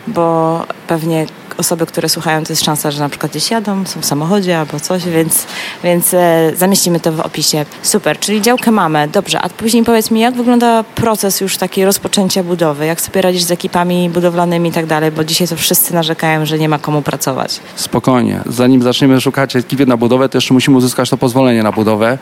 bo 0.08 0.65
pewnie 0.88 1.25
osoby, 1.57 1.85
które 1.85 2.09
słuchają, 2.09 2.43
to 2.43 2.53
jest 2.53 2.63
szansa, 2.63 2.91
że 2.91 2.99
na 2.99 3.09
przykład 3.09 3.31
gdzieś 3.31 3.51
jadą, 3.51 3.85
są 3.85 4.01
w 4.01 4.05
samochodzie 4.05 4.59
albo 4.59 4.79
coś, 4.79 5.05
więc, 5.05 5.45
więc 5.83 6.13
e, 6.13 6.51
zamieścimy 6.55 6.99
to 6.99 7.11
w 7.11 7.19
opisie. 7.19 7.65
Super, 7.81 8.19
czyli 8.19 8.41
działkę 8.41 8.71
mamy, 8.71 9.07
dobrze, 9.07 9.41
a 9.41 9.49
później 9.49 9.83
powiedz 9.83 10.11
mi, 10.11 10.19
jak 10.19 10.35
wygląda 10.35 10.83
proces 10.83 11.41
już 11.41 11.57
takiej 11.57 11.85
rozpoczęcia 11.85 12.43
budowy, 12.43 12.85
jak 12.85 13.01
sobie 13.01 13.21
radzisz 13.21 13.43
z 13.43 13.51
ekipami 13.51 14.09
budowlanymi 14.09 14.69
i 14.69 14.71
tak 14.71 14.85
dalej, 14.85 15.11
bo 15.11 15.23
dzisiaj 15.23 15.47
to 15.47 15.55
wszyscy 15.55 15.93
narzekają, 15.93 16.45
że 16.45 16.59
nie 16.59 16.69
ma 16.69 16.79
komu 16.79 17.01
pracować. 17.01 17.59
Spokojnie, 17.75 18.39
zanim 18.45 18.81
zaczniemy 18.81 19.21
szukać 19.21 19.55
ekipy 19.55 19.85
na 19.85 19.97
budowę, 19.97 20.29
to 20.29 20.37
jeszcze 20.37 20.53
musimy 20.53 20.77
uzyskać 20.77 21.09
to 21.09 21.17
pozwolenie 21.17 21.63
na 21.63 21.71
budowę, 21.71 22.17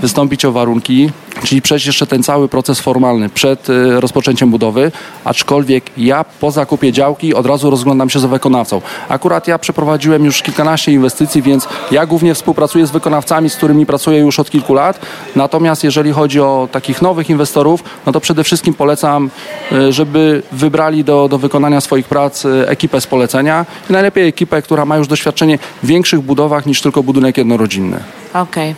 wystąpić 0.00 0.44
o 0.44 0.52
warunki, 0.52 1.10
czyli 1.44 1.62
przejść 1.62 1.86
jeszcze 1.86 2.06
ten 2.06 2.22
cały 2.22 2.48
proces 2.48 2.80
formalny 2.80 3.28
przed 3.28 3.70
e, 3.70 4.00
rozpoczęciem 4.00 4.50
budowy, 4.50 4.92
aczkolwiek 5.24 5.90
ja 5.96 6.24
po 6.40 6.50
zakupie 6.50 6.92
działki 6.92 7.34
od 7.34 7.46
razu 7.46 7.70
rozglądam 7.70 8.10
się 8.10 8.20
za 8.20 8.28
wykonawcą. 8.28 8.73
Akurat 9.08 9.48
ja 9.48 9.58
przeprowadziłem 9.58 10.24
już 10.24 10.42
kilkanaście 10.42 10.92
inwestycji, 10.92 11.42
więc 11.42 11.68
ja 11.90 12.06
głównie 12.06 12.34
współpracuję 12.34 12.86
z 12.86 12.90
wykonawcami, 12.90 13.50
z 13.50 13.56
którymi 13.56 13.86
pracuję 13.86 14.18
już 14.18 14.40
od 14.40 14.50
kilku 14.50 14.74
lat. 14.74 15.00
Natomiast 15.36 15.84
jeżeli 15.84 16.12
chodzi 16.12 16.40
o 16.40 16.68
takich 16.72 17.02
nowych 17.02 17.30
inwestorów, 17.30 17.84
no 18.06 18.12
to 18.12 18.20
przede 18.20 18.44
wszystkim 18.44 18.74
polecam, 18.74 19.30
e, 19.72 19.92
żeby 19.92 20.42
wybrali 20.52 21.04
do, 21.04 21.28
do 21.28 21.38
wykonania 21.38 21.80
swoich 21.80 22.06
prac 22.06 22.44
e, 22.44 22.68
ekipę 22.68 23.00
z 23.00 23.06
polecenia 23.06 23.66
i 23.90 23.92
najlepiej 23.92 24.28
ekipę, 24.28 24.62
która 24.62 24.84
ma 24.84 24.96
już 24.96 25.08
doświadczenie 25.08 25.58
w 25.82 25.86
większych 25.86 26.20
budowach 26.20 26.66
niż 26.66 26.82
tylko 26.82 27.02
budynek 27.02 27.38
jednorodzinny. 27.38 28.00
Okej, 28.34 28.70
okay. 28.70 28.74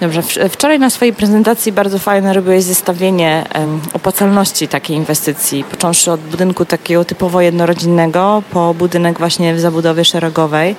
dobrze. 0.00 0.48
Wczoraj 0.48 0.78
na 0.78 0.90
swojej 0.90 1.14
prezentacji 1.14 1.72
bardzo 1.72 1.98
fajne 1.98 2.32
robiłeś 2.32 2.64
zestawienie 2.64 3.44
opłacalności 3.92 4.68
takiej 4.68 4.96
inwestycji, 4.96 5.64
począwszy 5.64 6.12
od 6.12 6.20
budynku 6.20 6.64
takiego 6.64 7.04
typowo 7.04 7.40
jednorodzinnego 7.40 8.42
po 8.52 8.74
budynek 8.74 9.18
właśnie 9.18 9.39
w 9.54 9.60
zabudowie 9.60 10.04
szeregowej. 10.04 10.76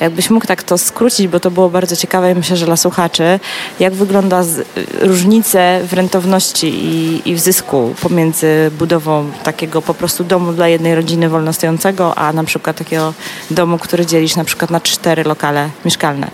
Jakbyś 0.00 0.30
mógł 0.30 0.46
tak 0.46 0.62
to 0.62 0.78
skrócić, 0.78 1.28
bo 1.28 1.40
to 1.40 1.50
było 1.50 1.70
bardzo 1.70 1.96
ciekawe 1.96 2.32
i 2.32 2.34
myślę, 2.34 2.56
że 2.56 2.66
dla 2.66 2.76
słuchaczy, 2.76 3.40
jak 3.80 3.94
wygląda 3.94 4.42
z, 4.42 4.66
różnice 5.00 5.80
w 5.88 5.92
rentowności 5.92 6.66
i, 6.66 7.22
i 7.30 7.34
w 7.34 7.40
zysku 7.40 7.94
pomiędzy 8.00 8.70
budową 8.78 9.30
takiego 9.42 9.82
po 9.82 9.94
prostu 9.94 10.24
domu 10.24 10.52
dla 10.52 10.68
jednej 10.68 10.94
rodziny 10.94 11.28
wolnostojącego, 11.28 12.18
a 12.18 12.32
na 12.32 12.44
przykład 12.44 12.76
takiego 12.76 13.14
domu, 13.50 13.78
który 13.78 14.06
dzielisz 14.06 14.36
na 14.36 14.44
przykład 14.44 14.70
na 14.70 14.80
cztery 14.80 15.24
lokale 15.24 15.70
mieszkalne. 15.84 16.30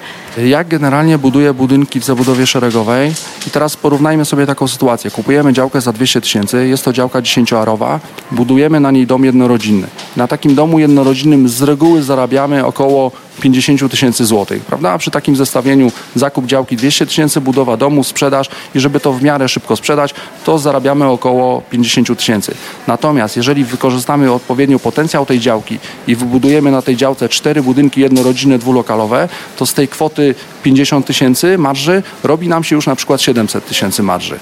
Jak 0.46 0.68
generalnie 0.68 1.18
buduję 1.18 1.54
budynki 1.54 2.00
w 2.00 2.04
zabudowie 2.04 2.46
szeregowej 2.46 3.12
i 3.46 3.50
teraz 3.50 3.76
porównajmy 3.76 4.24
sobie 4.24 4.46
taką 4.46 4.68
sytuację. 4.68 5.10
Kupujemy 5.10 5.52
działkę 5.52 5.80
za 5.80 5.92
200 5.92 6.20
tysięcy, 6.20 6.66
jest 6.66 6.84
to 6.84 6.92
działka 6.92 7.22
dziesięcioarowa, 7.22 8.00
budujemy 8.30 8.80
na 8.80 8.90
niej 8.90 9.06
dom 9.06 9.24
jednorodzinny. 9.24 9.86
Na 10.16 10.28
takim 10.28 10.54
domu 10.54 10.78
jednorodzinnym 10.78 11.48
z 11.48 11.62
reguły 11.62 12.02
zarabiamy 12.02 12.66
około 12.66 13.12
50 13.40 13.90
tysięcy 13.90 14.24
złotych, 14.24 14.62
prawda? 14.62 14.90
A 14.90 14.98
przy 14.98 15.10
takim 15.10 15.36
zestawieniu 15.36 15.92
zakup 16.14 16.46
działki 16.46 16.76
200 16.76 17.06
tysięcy, 17.06 17.40
budowa 17.40 17.76
domu, 17.76 18.04
sprzedaż 18.04 18.48
i 18.74 18.80
żeby 18.80 19.00
to 19.00 19.12
w 19.12 19.22
miarę 19.22 19.48
szybko 19.48 19.76
sprzedać, 19.76 20.14
to 20.44 20.58
zarabiamy 20.58 21.06
około 21.06 21.62
50 21.70 22.18
tysięcy. 22.18 22.54
Natomiast 22.86 23.36
jeżeli 23.36 23.64
wykorzystamy 23.64 24.32
odpowiednio 24.32 24.78
potencjał 24.78 25.26
tej 25.26 25.40
działki 25.40 25.78
i 26.06 26.16
wybudujemy 26.16 26.70
na 26.70 26.82
tej 26.82 26.96
działce 26.96 27.28
cztery 27.28 27.62
budynki 27.62 28.00
jednorodzinne, 28.00 28.58
dwulokalowe, 28.58 29.28
to 29.56 29.66
z 29.66 29.74
tej 29.74 29.88
kwoty 29.88 30.34
50 30.62 31.06
tysięcy 31.06 31.58
marży 31.58 32.02
robi 32.24 32.48
nam 32.48 32.64
się 32.64 32.76
już 32.76 32.86
na 32.86 32.96
przykład 32.96 33.22
700 33.22 33.66
tysięcy 33.66 34.02
marży 34.02 34.38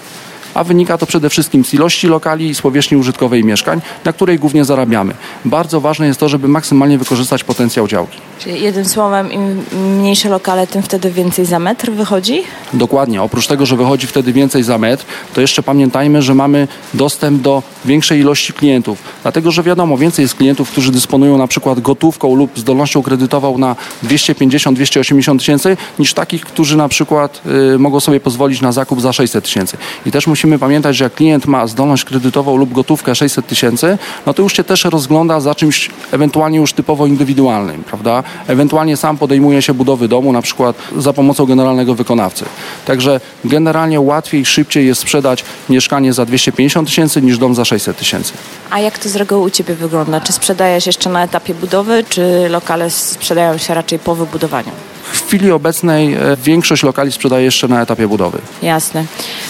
a 0.54 0.64
wynika 0.64 0.98
to 0.98 1.06
przede 1.06 1.30
wszystkim 1.30 1.64
z 1.64 1.74
ilości 1.74 2.06
lokali 2.06 2.48
i 2.48 2.54
z 2.54 2.62
powierzchni 2.62 2.96
użytkowej 2.96 3.44
mieszkań, 3.44 3.80
na 4.04 4.12
której 4.12 4.38
głównie 4.38 4.64
zarabiamy. 4.64 5.14
Bardzo 5.44 5.80
ważne 5.80 6.06
jest 6.06 6.20
to, 6.20 6.28
żeby 6.28 6.48
maksymalnie 6.48 6.98
wykorzystać 6.98 7.44
potencjał 7.44 7.88
działki. 7.88 8.18
Czyli 8.38 8.62
jednym 8.62 8.84
słowem, 8.84 9.32
im 9.32 9.64
mniejsze 9.98 10.28
lokale, 10.28 10.66
tym 10.66 10.82
wtedy 10.82 11.10
więcej 11.10 11.44
za 11.44 11.58
metr 11.58 11.90
wychodzi? 11.90 12.42
Dokładnie. 12.72 13.22
Oprócz 13.22 13.46
tego, 13.46 13.66
że 13.66 13.76
wychodzi 13.76 14.06
wtedy 14.06 14.32
więcej 14.32 14.62
za 14.62 14.78
metr, 14.78 15.04
to 15.34 15.40
jeszcze 15.40 15.62
pamiętajmy, 15.62 16.22
że 16.22 16.34
mamy 16.34 16.68
dostęp 16.94 17.42
do 17.42 17.62
większej 17.84 18.20
ilości 18.20 18.52
klientów. 18.52 18.98
Dlatego, 19.22 19.50
że 19.50 19.62
wiadomo, 19.62 19.98
więcej 19.98 20.22
jest 20.22 20.34
klientów, 20.34 20.70
którzy 20.70 20.92
dysponują 20.92 21.38
na 21.38 21.46
przykład 21.46 21.80
gotówką 21.80 22.34
lub 22.34 22.58
zdolnością 22.58 23.02
kredytową 23.02 23.58
na 23.58 23.76
250-280 24.04 25.38
tysięcy, 25.38 25.76
niż 25.98 26.14
takich, 26.14 26.44
którzy 26.44 26.76
na 26.76 26.88
przykład 26.88 27.42
y, 27.74 27.78
mogą 27.78 28.00
sobie 28.00 28.20
pozwolić 28.20 28.60
na 28.60 28.72
zakup 28.72 29.00
za 29.00 29.12
600 29.12 29.44
tysięcy. 29.44 29.76
I 30.06 30.10
też 30.10 30.26
musimy 30.26 30.37
pamiętać, 30.58 30.96
że 30.96 31.04
jak 31.04 31.14
klient 31.14 31.46
ma 31.46 31.66
zdolność 31.66 32.04
kredytową 32.04 32.56
lub 32.56 32.72
gotówkę 32.72 33.14
600 33.14 33.46
tysięcy, 33.46 33.98
no 34.26 34.34
to 34.34 34.42
już 34.42 34.56
się 34.56 34.64
też 34.64 34.84
rozgląda 34.84 35.40
za 35.40 35.54
czymś 35.54 35.90
ewentualnie 36.12 36.58
już 36.58 36.72
typowo 36.72 37.06
indywidualnym, 37.06 37.84
prawda? 37.84 38.22
Ewentualnie 38.46 38.96
sam 38.96 39.18
podejmuje 39.18 39.62
się 39.62 39.74
budowy 39.74 40.08
domu, 40.08 40.32
na 40.32 40.42
przykład 40.42 40.76
za 40.96 41.12
pomocą 41.12 41.46
generalnego 41.46 41.94
wykonawcy. 41.94 42.44
Także 42.84 43.20
generalnie 43.44 44.00
łatwiej, 44.00 44.44
szybciej 44.44 44.86
jest 44.86 45.00
sprzedać 45.00 45.44
mieszkanie 45.68 46.12
za 46.12 46.26
250 46.26 46.88
tysięcy 46.88 47.22
niż 47.22 47.38
dom 47.38 47.54
za 47.54 47.64
600 47.64 47.96
tysięcy. 47.96 48.32
A 48.70 48.80
jak 48.80 48.98
to 48.98 49.08
z 49.08 49.16
reguły 49.16 49.40
u 49.40 49.50
Ciebie 49.50 49.74
wygląda? 49.74 50.20
Czy 50.20 50.32
sprzedajesz 50.32 50.86
jeszcze 50.86 51.10
na 51.10 51.24
etapie 51.24 51.54
budowy, 51.54 52.04
czy 52.08 52.48
lokale 52.48 52.90
sprzedają 52.90 53.58
się 53.58 53.74
raczej 53.74 53.98
po 53.98 54.14
wybudowaniu? 54.14 54.72
W 55.12 55.26
chwili 55.26 55.52
obecnej 55.52 56.14
e, 56.14 56.18
większość 56.36 56.82
lokali 56.82 57.12
sprzedaje 57.12 57.44
jeszcze 57.44 57.68
na 57.68 57.82
etapie 57.82 58.08
budowy. 58.08 58.38
Jasne. 58.62 59.04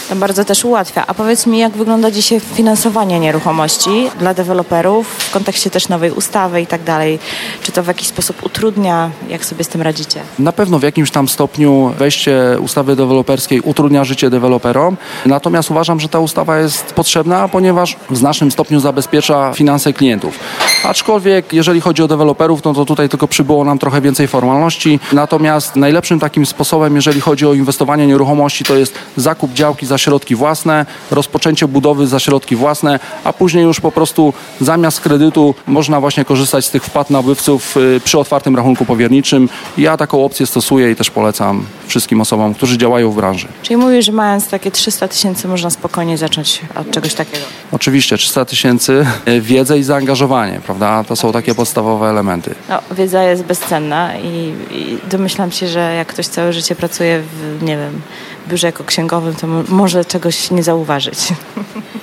To 0.09 0.15
bardzo 0.15 0.45
też 0.45 0.65
ułatwia. 0.65 1.03
A 1.07 1.13
powiedz 1.13 1.45
mi, 1.45 1.59
jak 1.59 1.71
wygląda 1.71 2.11
dzisiaj 2.11 2.39
finansowanie 2.39 3.19
nieruchomości 3.19 4.09
dla 4.19 4.33
deweloperów 4.33 5.07
w 5.07 5.31
kontekście 5.31 5.69
też 5.69 5.89
nowej 5.89 6.11
ustawy 6.11 6.61
i 6.61 6.67
tak 6.67 6.83
dalej? 6.83 7.19
Czy 7.63 7.71
to 7.71 7.83
w 7.83 7.87
jakiś 7.87 8.07
sposób 8.07 8.45
utrudnia? 8.45 9.11
Jak 9.29 9.45
sobie 9.45 9.63
z 9.63 9.67
tym 9.67 9.81
radzicie? 9.81 10.21
Na 10.39 10.51
pewno 10.51 10.79
w 10.79 10.83
jakimś 10.83 11.11
tam 11.11 11.27
stopniu 11.27 11.93
wejście 11.97 12.57
ustawy 12.61 12.95
deweloperskiej 12.95 13.61
utrudnia 13.61 14.03
życie 14.03 14.29
deweloperom. 14.29 14.97
Natomiast 15.25 15.71
uważam, 15.71 15.99
że 15.99 16.09
ta 16.09 16.19
ustawa 16.19 16.59
jest 16.59 16.83
potrzebna, 16.93 17.47
ponieważ 17.47 17.97
w 18.09 18.17
znacznym 18.17 18.51
stopniu 18.51 18.79
zabezpiecza 18.79 19.53
finanse 19.53 19.93
klientów. 19.93 20.39
Aczkolwiek 20.83 21.53
jeżeli 21.53 21.81
chodzi 21.81 22.03
o 22.03 22.07
deweloperów, 22.07 22.63
no 22.63 22.73
to 22.73 22.85
tutaj 22.85 23.09
tylko 23.09 23.27
przybyło 23.27 23.65
nam 23.65 23.79
trochę 23.79 24.01
więcej 24.01 24.27
formalności. 24.27 24.99
Natomiast 25.13 25.75
najlepszym 25.75 26.19
takim 26.19 26.45
sposobem, 26.45 26.95
jeżeli 26.95 27.21
chodzi 27.21 27.45
o 27.45 27.53
inwestowanie 27.53 28.07
nieruchomości, 28.07 28.63
to 28.63 28.75
jest 28.75 28.93
zakup 29.15 29.53
działki 29.53 29.85
za 29.85 29.97
środki 29.97 30.35
własne, 30.35 30.85
rozpoczęcie 31.11 31.67
budowy 31.67 32.07
za 32.07 32.19
środki 32.19 32.55
własne, 32.55 32.99
a 33.23 33.33
później 33.33 33.63
już 33.63 33.79
po 33.79 33.91
prostu 33.91 34.33
zamiast 34.61 35.01
kredytu 35.01 35.55
można 35.67 35.99
właśnie 35.99 36.25
korzystać 36.25 36.65
z 36.65 36.71
tych 36.71 36.83
wpłat 36.83 37.09
nabywców 37.09 37.77
y, 37.77 38.01
przy 38.03 38.19
otwartym 38.19 38.55
rachunku 38.55 38.85
powierniczym. 38.85 39.49
Ja 39.77 39.97
taką 39.97 40.25
opcję 40.25 40.45
stosuję 40.45 40.91
i 40.91 40.95
też 40.95 41.09
polecam 41.09 41.65
wszystkim 41.87 42.21
osobom, 42.21 42.53
którzy 42.53 42.77
działają 42.77 43.11
w 43.11 43.15
branży. 43.15 43.47
Czyli 43.63 43.77
mówisz, 43.77 44.05
że 44.05 44.11
mając 44.11 44.47
takie 44.47 44.71
300 44.71 45.07
tysięcy 45.07 45.47
można 45.47 45.69
spokojnie 45.69 46.17
zacząć 46.17 46.61
od 46.75 46.91
czegoś 46.91 47.13
takiego? 47.13 47.45
Oczywiście 47.71 48.17
300 48.17 48.45
tysięcy, 48.45 49.05
y, 49.27 49.41
wiedzę 49.41 49.79
i 49.79 49.83
zaangażowanie, 49.83 50.61
prawda? 50.69 51.03
To 51.03 51.15
są 51.15 51.31
takie 51.31 51.55
podstawowe 51.55 52.09
elementy. 52.09 52.55
No, 52.69 52.79
wiedza 52.91 53.23
jest 53.23 53.43
bezcenna 53.43 54.17
i, 54.17 54.53
i 54.71 54.97
domyślam 55.09 55.51
się, 55.51 55.67
że 55.67 55.95
jak 55.95 56.07
ktoś 56.07 56.27
całe 56.27 56.53
życie 56.53 56.75
pracuje 56.75 57.21
w, 57.21 57.63
nie 57.63 57.77
wiem, 57.77 58.01
biurze 58.47 58.67
jako 58.67 58.83
księgowym, 58.83 59.35
to 59.35 59.47
może 59.69 60.05
czegoś 60.05 60.51
nie 60.51 60.63
zauważyć. 60.63 61.19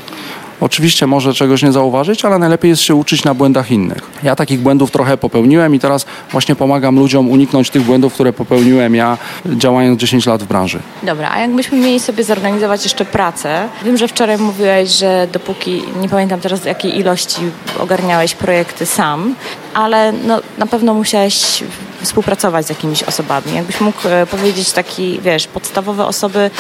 Oczywiście 0.60 1.06
może 1.06 1.34
czegoś 1.34 1.62
nie 1.62 1.72
zauważyć, 1.72 2.24
ale 2.24 2.38
najlepiej 2.38 2.68
jest 2.68 2.82
się 2.82 2.94
uczyć 2.94 3.24
na 3.24 3.34
błędach 3.34 3.70
innych. 3.70 3.98
Ja 4.22 4.36
takich 4.36 4.60
błędów 4.60 4.90
trochę 4.90 5.16
popełniłem 5.16 5.74
i 5.74 5.78
teraz 5.78 6.06
właśnie 6.30 6.56
pomagam 6.56 6.96
ludziom 6.96 7.30
uniknąć 7.30 7.70
tych 7.70 7.82
błędów, 7.82 8.14
które 8.14 8.32
popełniłem 8.32 8.94
ja 8.94 9.18
działając 9.46 10.00
10 10.00 10.26
lat 10.26 10.42
w 10.42 10.46
branży. 10.46 10.78
Dobra, 11.02 11.30
a 11.32 11.40
jakbyśmy 11.40 11.78
mieli 11.78 12.00
sobie 12.00 12.24
zorganizować 12.24 12.84
jeszcze 12.84 13.04
pracę? 13.04 13.68
Wiem, 13.84 13.96
że 13.96 14.08
wczoraj 14.08 14.38
mówiłeś, 14.38 14.90
że 14.90 15.28
dopóki, 15.32 15.82
nie 16.00 16.08
pamiętam 16.08 16.40
teraz 16.40 16.64
jakiej 16.64 16.98
ilości 16.98 17.40
ogarniałeś 17.78 18.34
projekty 18.34 18.86
sam, 18.86 19.34
ale 19.74 20.12
no, 20.12 20.40
na 20.58 20.66
pewno 20.66 20.94
musiałeś 20.94 21.64
współpracować 22.02 22.66
z 22.66 22.68
jakimiś 22.68 23.02
osobami. 23.02 23.54
Jakbyś 23.54 23.80
mógł 23.80 24.08
e, 24.08 24.26
powiedzieć 24.26 24.72
taki, 24.72 25.20
wiesz, 25.20 25.46
podstawowe 25.46 26.06
osoby 26.06 26.50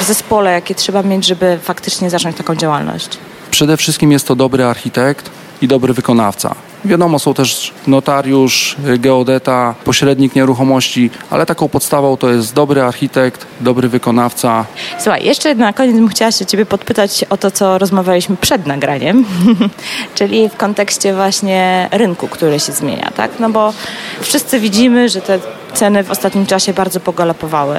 w 0.00 0.04
zespole, 0.04 0.52
jakie 0.52 0.74
trzeba 0.74 1.02
mieć, 1.02 1.26
żeby 1.26 1.58
faktycznie 1.62 2.10
zacząć 2.10 2.36
taką 2.36 2.56
działalność? 2.56 3.18
Przede 3.54 3.76
wszystkim 3.76 4.12
jest 4.12 4.26
to 4.26 4.36
dobry 4.36 4.64
architekt 4.64 5.30
i 5.62 5.68
dobry 5.68 5.94
wykonawca. 5.94 6.54
Wiadomo, 6.84 7.18
są 7.18 7.34
też 7.34 7.72
notariusz, 7.86 8.76
geodeta, 8.98 9.74
pośrednik 9.84 10.34
nieruchomości, 10.34 11.10
ale 11.30 11.46
taką 11.46 11.68
podstawą 11.68 12.16
to 12.16 12.30
jest 12.30 12.54
dobry 12.54 12.82
architekt, 12.82 13.46
dobry 13.60 13.88
wykonawca. 13.88 14.64
Słuchaj, 14.98 15.24
jeszcze 15.24 15.54
na 15.54 15.72
koniec 15.72 15.96
bym 15.96 16.08
chciała 16.08 16.32
się 16.32 16.46
Ciebie 16.46 16.66
podpytać 16.66 17.24
o 17.30 17.36
to, 17.36 17.50
co 17.50 17.78
rozmawialiśmy 17.78 18.36
przed 18.36 18.66
nagraniem, 18.66 19.24
czyli 20.14 20.48
w 20.48 20.56
kontekście 20.56 21.14
właśnie 21.14 21.88
rynku, 21.92 22.28
który 22.28 22.60
się 22.60 22.72
zmienia, 22.72 23.12
tak? 23.16 23.30
No 23.40 23.50
bo 23.50 23.72
wszyscy 24.20 24.60
widzimy, 24.60 25.08
że 25.08 25.20
te 25.20 25.38
ceny 25.74 26.04
w 26.04 26.10
ostatnim 26.10 26.46
czasie 26.46 26.72
bardzo 26.72 27.00
pogalopowały. 27.00 27.76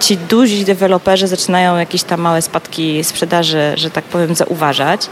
Ci 0.00 0.16
duzi 0.16 0.64
deweloperzy 0.64 1.26
zaczynają 1.26 1.76
jakieś 1.76 2.02
tam 2.02 2.20
małe 2.20 2.42
spadki 2.42 3.04
sprzedaży, 3.04 3.72
że 3.74 3.90
tak 3.90 4.04
powiem, 4.04 4.34
zauważać. 4.34 5.08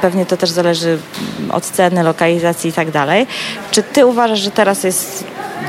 Pewnie 0.00 0.26
to 0.26 0.36
też 0.36 0.50
zależy 0.50 0.98
od 1.52 1.64
ceny, 1.64 2.02
lokalizacji 2.02 2.71
i 2.72 2.74
tak 2.74 2.90
dalej. 2.90 3.26
Czy 3.70 3.82
ty 3.82 4.06
uważasz, 4.06 4.40
że 4.40 4.50
teraz 4.50 4.84
jest 4.84 5.24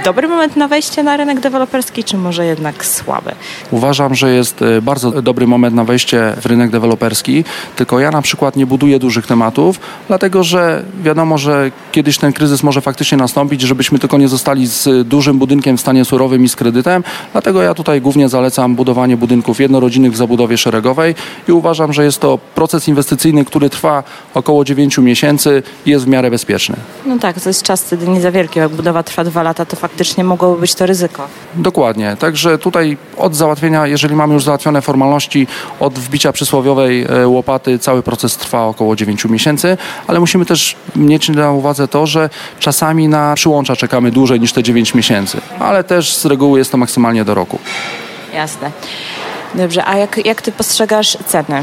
dobry 0.05 0.27
moment 0.27 0.55
na 0.55 0.67
wejście 0.67 1.03
na 1.03 1.17
rynek 1.17 1.39
deweloperski, 1.39 2.03
czy 2.03 2.17
może 2.17 2.45
jednak 2.45 2.85
słaby? 2.85 3.31
Uważam, 3.71 4.15
że 4.15 4.33
jest 4.33 4.61
e, 4.61 4.81
bardzo 4.81 5.21
dobry 5.21 5.47
moment 5.47 5.75
na 5.75 5.83
wejście 5.83 6.33
w 6.41 6.45
rynek 6.45 6.71
deweloperski, 6.71 7.43
tylko 7.75 7.99
ja 7.99 8.11
na 8.11 8.21
przykład 8.21 8.55
nie 8.55 8.65
buduję 8.65 8.99
dużych 8.99 9.27
tematów, 9.27 9.79
dlatego 10.07 10.43
że 10.43 10.83
wiadomo, 11.03 11.37
że 11.37 11.71
kiedyś 11.91 12.17
ten 12.17 12.33
kryzys 12.33 12.63
może 12.63 12.81
faktycznie 12.81 13.17
nastąpić, 13.17 13.61
żebyśmy 13.61 13.99
tylko 13.99 14.17
nie 14.17 14.27
zostali 14.27 14.67
z 14.67 15.07
dużym 15.07 15.39
budynkiem 15.39 15.77
w 15.77 15.81
stanie 15.81 16.05
surowym 16.05 16.43
i 16.43 16.49
z 16.49 16.55
kredytem, 16.55 17.03
dlatego 17.31 17.61
ja 17.61 17.73
tutaj 17.73 18.01
głównie 18.01 18.29
zalecam 18.29 18.75
budowanie 18.75 19.17
budynków 19.17 19.59
jednorodzinnych 19.59 20.11
w 20.11 20.17
zabudowie 20.17 20.57
szeregowej 20.57 21.15
i 21.47 21.51
uważam, 21.51 21.93
że 21.93 22.03
jest 22.03 22.19
to 22.19 22.39
proces 22.55 22.87
inwestycyjny, 22.87 23.45
który 23.45 23.69
trwa 23.69 24.03
około 24.33 24.65
9 24.65 24.97
miesięcy 24.97 25.63
i 25.85 25.89
jest 25.89 26.05
w 26.05 26.07
miarę 26.07 26.31
bezpieczny. 26.31 26.75
No 27.05 27.19
tak, 27.19 27.41
to 27.41 27.49
jest 27.49 27.63
czas 27.63 27.83
wtedy 27.83 28.07
nie 28.07 28.21
za 28.21 28.31
wielki. 28.31 28.59
Jak 28.59 28.71
budowa 28.71 29.03
trwa 29.03 29.23
dwa 29.23 29.43
lata, 29.43 29.65
to 29.65 29.75
faktycznie 29.83 30.23
mogłoby 30.23 30.61
być 30.61 30.75
to 30.75 30.85
ryzyko. 30.85 31.27
Dokładnie. 31.55 32.15
Także 32.19 32.57
tutaj 32.57 32.97
od 33.17 33.35
załatwienia, 33.35 33.87
jeżeli 33.87 34.15
mamy 34.15 34.33
już 34.33 34.43
załatwione 34.43 34.81
formalności, 34.81 35.47
od 35.79 35.99
wbicia 35.99 36.31
przysłowiowej 36.31 37.05
e, 37.09 37.27
łopaty, 37.27 37.79
cały 37.79 38.03
proces 38.03 38.37
trwa 38.37 38.65
około 38.65 38.95
9 38.95 39.25
miesięcy, 39.25 39.77
ale 40.07 40.19
musimy 40.19 40.45
też 40.45 40.75
mieć 40.95 41.29
na 41.29 41.51
uwadze 41.51 41.87
to, 41.87 42.07
że 42.07 42.29
czasami 42.59 43.07
na 43.07 43.33
przyłącza 43.35 43.75
czekamy 43.75 44.11
dłużej 44.11 44.39
niż 44.39 44.53
te 44.53 44.63
9 44.63 44.93
miesięcy, 44.93 45.41
ale 45.59 45.83
też 45.83 46.15
z 46.15 46.25
reguły 46.25 46.59
jest 46.59 46.71
to 46.71 46.77
maksymalnie 46.77 47.25
do 47.25 47.33
roku. 47.33 47.59
Jasne. 48.33 48.71
Dobrze, 49.55 49.85
a 49.85 49.97
jak, 49.97 50.25
jak 50.25 50.41
ty 50.41 50.51
postrzegasz 50.51 51.17
ceny? 51.27 51.61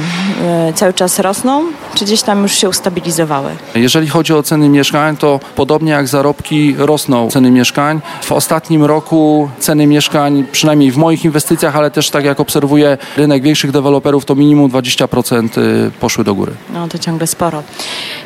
Yy, 0.66 0.72
cały 0.72 0.92
czas 0.92 1.18
rosną? 1.18 1.72
czy 1.94 2.04
gdzieś 2.04 2.22
tam 2.22 2.42
już 2.42 2.52
się 2.52 2.68
ustabilizowały? 2.68 3.50
Jeżeli 3.74 4.08
chodzi 4.08 4.34
o 4.34 4.42
ceny 4.42 4.68
mieszkań, 4.68 5.16
to 5.16 5.40
podobnie 5.56 5.92
jak 5.92 6.08
zarobki 6.08 6.74
rosną 6.78 7.30
ceny 7.30 7.50
mieszkań. 7.50 8.00
W 8.22 8.32
ostatnim 8.32 8.84
roku 8.84 9.48
ceny 9.58 9.86
mieszkań, 9.86 10.44
przynajmniej 10.52 10.90
w 10.90 10.96
moich 10.96 11.24
inwestycjach, 11.24 11.76
ale 11.76 11.90
też 11.90 12.10
tak 12.10 12.24
jak 12.24 12.40
obserwuję 12.40 12.98
rynek 13.16 13.42
większych 13.42 13.70
deweloperów, 13.70 14.24
to 14.24 14.34
minimum 14.34 14.70
20% 14.70 15.58
y, 15.58 15.90
poszły 16.00 16.24
do 16.24 16.34
góry. 16.34 16.52
No 16.74 16.88
to 16.88 16.98
ciągle 16.98 17.26
sporo. 17.26 17.62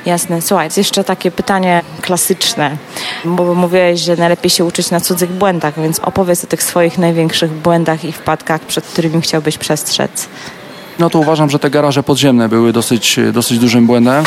Jasne. 0.07 0.43
Słuchaj, 0.43 0.69
jeszcze 0.77 1.05
takie 1.05 1.31
pytanie 1.31 1.83
klasyczne, 2.01 2.77
bo 3.25 3.55
mówiłeś, 3.55 4.01
że 4.01 4.17
najlepiej 4.17 4.51
się 4.51 4.65
uczyć 4.65 4.91
na 4.91 5.01
cudzych 5.01 5.33
błędach, 5.33 5.81
więc 5.81 5.99
opowiedz 5.99 6.45
o 6.45 6.47
tych 6.47 6.63
swoich 6.63 6.99
największych 6.99 7.53
błędach 7.53 8.05
i 8.05 8.13
wpadkach, 8.13 8.61
przed 8.61 8.85
którymi 8.85 9.21
chciałbyś 9.21 9.54
przestrzec 9.59 10.29
no 10.99 11.11
to 11.11 11.19
uważam, 11.19 11.51
że 11.51 11.59
te 11.59 11.71
garaże 11.71 12.03
podziemne 12.03 12.49
były 12.49 12.73
dosyć, 12.73 13.21
dosyć 13.33 13.59
dużym 13.59 13.87
błędem, 13.87 14.25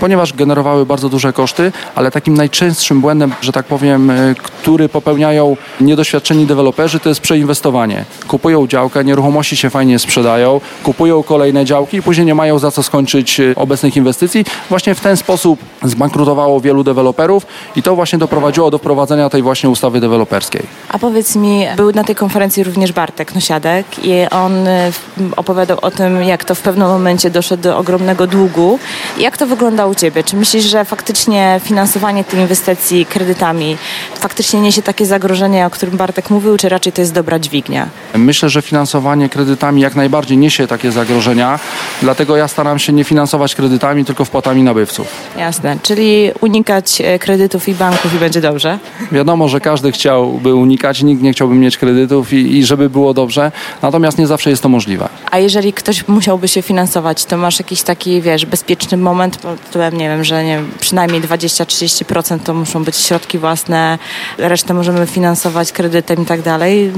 ponieważ 0.00 0.32
generowały 0.32 0.86
bardzo 0.86 1.08
duże 1.08 1.32
koszty, 1.32 1.72
ale 1.94 2.10
takim 2.10 2.34
najczęstszym 2.34 3.00
błędem, 3.00 3.32
że 3.40 3.52
tak 3.52 3.66
powiem, 3.66 4.10
e, 4.10 4.34
który 4.42 4.88
popełniają 4.88 5.56
niedoświadczeni 5.80 6.46
deweloperzy, 6.46 7.00
to 7.00 7.08
jest 7.08 7.20
przeinwestowanie. 7.20 8.04
Kupują 8.28 8.66
działkę, 8.66 9.04
nieruchomości 9.04 9.56
się 9.56 9.70
fajnie 9.70 9.98
sprzedają, 9.98 10.60
kupują 10.82 11.22
kolejne 11.22 11.64
działki 11.64 11.96
i 11.96 12.02
później 12.02 12.26
nie 12.26 12.34
mają 12.34 12.58
za 12.58 12.70
co 12.70 12.82
skończyć 12.82 13.40
e, 13.40 13.54
obecnych 13.56 13.96
inwestycji. 13.96 14.44
Właśnie 14.68 14.94
w 14.94 15.00
ten 15.00 15.16
sposób 15.16 15.60
zbankrutowało 15.82 16.60
wielu 16.60 16.84
deweloperów 16.84 17.46
i 17.76 17.82
to 17.82 17.94
właśnie 17.94 18.18
doprowadziło 18.18 18.70
do 18.70 18.78
wprowadzenia 18.78 19.30
tej 19.30 19.42
właśnie 19.42 19.70
ustawy 19.70 20.00
deweloperskiej. 20.00 20.62
A 20.88 20.98
powiedz 20.98 21.36
mi, 21.36 21.66
był 21.76 21.92
na 21.92 22.04
tej 22.04 22.14
konferencji 22.14 22.64
również 22.64 22.92
Bartek 22.92 23.34
Nosiadek 23.34 23.86
i 24.02 24.12
on 24.30 24.68
e, 24.68 24.92
opowiadał 25.36 25.78
o 25.82 25.90
tym, 25.90 26.03
tym, 26.04 26.22
jak 26.22 26.44
to 26.44 26.54
w 26.54 26.60
pewnym 26.60 26.88
momencie 26.88 27.30
doszło 27.30 27.56
do 27.56 27.78
ogromnego 27.78 28.26
długu. 28.26 28.78
Jak 29.18 29.36
to 29.36 29.46
wygląda 29.46 29.86
u 29.86 29.94
Ciebie? 29.94 30.24
Czy 30.24 30.36
myślisz, 30.36 30.64
że 30.64 30.84
faktycznie 30.84 31.60
finansowanie 31.64 32.24
tych 32.24 32.40
inwestycji 32.40 33.06
kredytami 33.06 33.76
faktycznie 34.14 34.60
niesie 34.60 34.82
takie 34.82 35.06
zagrożenie, 35.06 35.66
o 35.66 35.70
którym 35.70 35.96
Bartek 35.96 36.30
mówił, 36.30 36.56
czy 36.56 36.68
raczej 36.68 36.92
to 36.92 37.00
jest 37.00 37.12
dobra 37.12 37.38
dźwignia? 37.38 37.88
Myślę, 38.14 38.48
że 38.48 38.62
finansowanie 38.62 39.28
kredytami 39.28 39.80
jak 39.80 39.94
najbardziej 39.94 40.38
niesie 40.38 40.66
takie 40.66 40.92
zagrożenia, 40.92 41.58
dlatego 42.02 42.36
ja 42.36 42.48
staram 42.48 42.78
się 42.78 42.92
nie 42.92 43.04
finansować 43.04 43.54
kredytami, 43.54 44.04
tylko 44.04 44.24
wpłatami 44.24 44.62
nabywców. 44.62 45.06
Jasne, 45.36 45.76
czyli 45.82 46.30
unikać 46.40 47.00
e, 47.00 47.18
kredytów 47.18 47.68
i 47.68 47.74
banków 47.74 48.14
i 48.14 48.18
będzie 48.18 48.40
dobrze? 48.40 48.78
Wiadomo, 49.12 49.48
że 49.48 49.60
każdy 49.60 49.92
chciałby 49.92 50.54
unikać, 50.54 51.02
nikt 51.02 51.22
nie 51.22 51.32
chciałby 51.32 51.54
mieć 51.54 51.78
kredytów 51.78 52.32
i, 52.32 52.56
i 52.56 52.64
żeby 52.64 52.90
było 52.90 53.14
dobrze, 53.14 53.52
natomiast 53.82 54.18
nie 54.18 54.26
zawsze 54.26 54.50
jest 54.50 54.62
to 54.62 54.68
możliwe. 54.68 55.08
A 55.30 55.38
jeżeli 55.38 55.72
ktoś 55.72 55.93
ktoś 55.94 56.08
musiałby 56.08 56.48
się 56.48 56.62
finansować, 56.62 57.24
to 57.24 57.36
masz 57.36 57.58
jakiś 57.58 57.82
taki, 57.82 58.22
wiesz, 58.22 58.46
bezpieczny 58.46 58.96
moment, 58.96 59.38
to 59.72 59.90
nie 59.90 60.08
wiem, 60.08 60.24
że 60.24 60.44
nie 60.44 60.62
przynajmniej 60.80 61.22
20-30% 61.22 62.38
to 62.38 62.54
muszą 62.54 62.84
być 62.84 62.96
środki 62.96 63.38
własne, 63.38 63.98
resztę 64.38 64.74
możemy 64.74 65.06
finansować 65.06 65.72
kredytem 65.72 66.22
i 66.22 66.26
tak 66.26 66.42
dalej. 66.42 66.92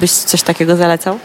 Byś 0.00 0.10
coś 0.10 0.42
takiego 0.42 0.76
zalecał? 0.76 1.18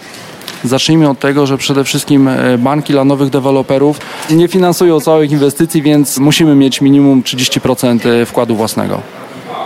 Zacznijmy 0.63 1.09
od 1.09 1.19
tego, 1.19 1.45
że 1.45 1.57
przede 1.57 1.83
wszystkim 1.83 2.27
e, 2.27 2.57
banki 2.57 2.93
dla 2.93 3.03
nowych 3.03 3.29
deweloperów 3.29 3.99
nie 4.29 4.47
finansują 4.47 4.99
całych 4.99 5.31
inwestycji, 5.31 5.81
więc 5.81 6.17
musimy 6.17 6.55
mieć 6.55 6.81
minimum 6.81 7.23
30% 7.23 8.09
e, 8.09 8.25
wkładu 8.25 8.55
własnego. 8.55 9.01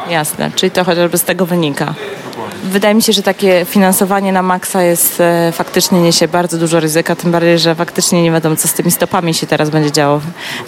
Jasne, 0.10 0.52
czyli 0.56 0.72
to 0.72 0.84
chociażby 0.84 1.18
z 1.18 1.24
tego 1.24 1.46
wynika. 1.46 1.94
Wydaje 2.64 2.96
mi 2.96 3.02
się, 3.02 3.14
że 3.14 3.24
takie 3.24 3.66
finansowanie 3.66 4.32
na 4.32 4.42
maksa 4.42 4.84
jest 4.84 5.20
e, 5.20 5.52
faktycznie 5.52 6.02
niesie 6.02 6.28
bardzo 6.28 6.58
dużo 6.58 6.80
ryzyka, 6.80 7.16
tym 7.16 7.32
bardziej, 7.32 7.60
że 7.60 7.76
faktycznie 7.76 8.24
nie 8.24 8.32
wiadomo, 8.32 8.56
co 8.56 8.68
z 8.68 8.74
tymi 8.74 8.92
stopami 8.92 9.34
się 9.34 9.48
teraz 9.48 9.70
będzie 9.70 9.92
działo. 9.92 10.22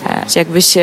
E, 0.10 0.26
jakbyś 0.36 0.78
e, 0.78 0.82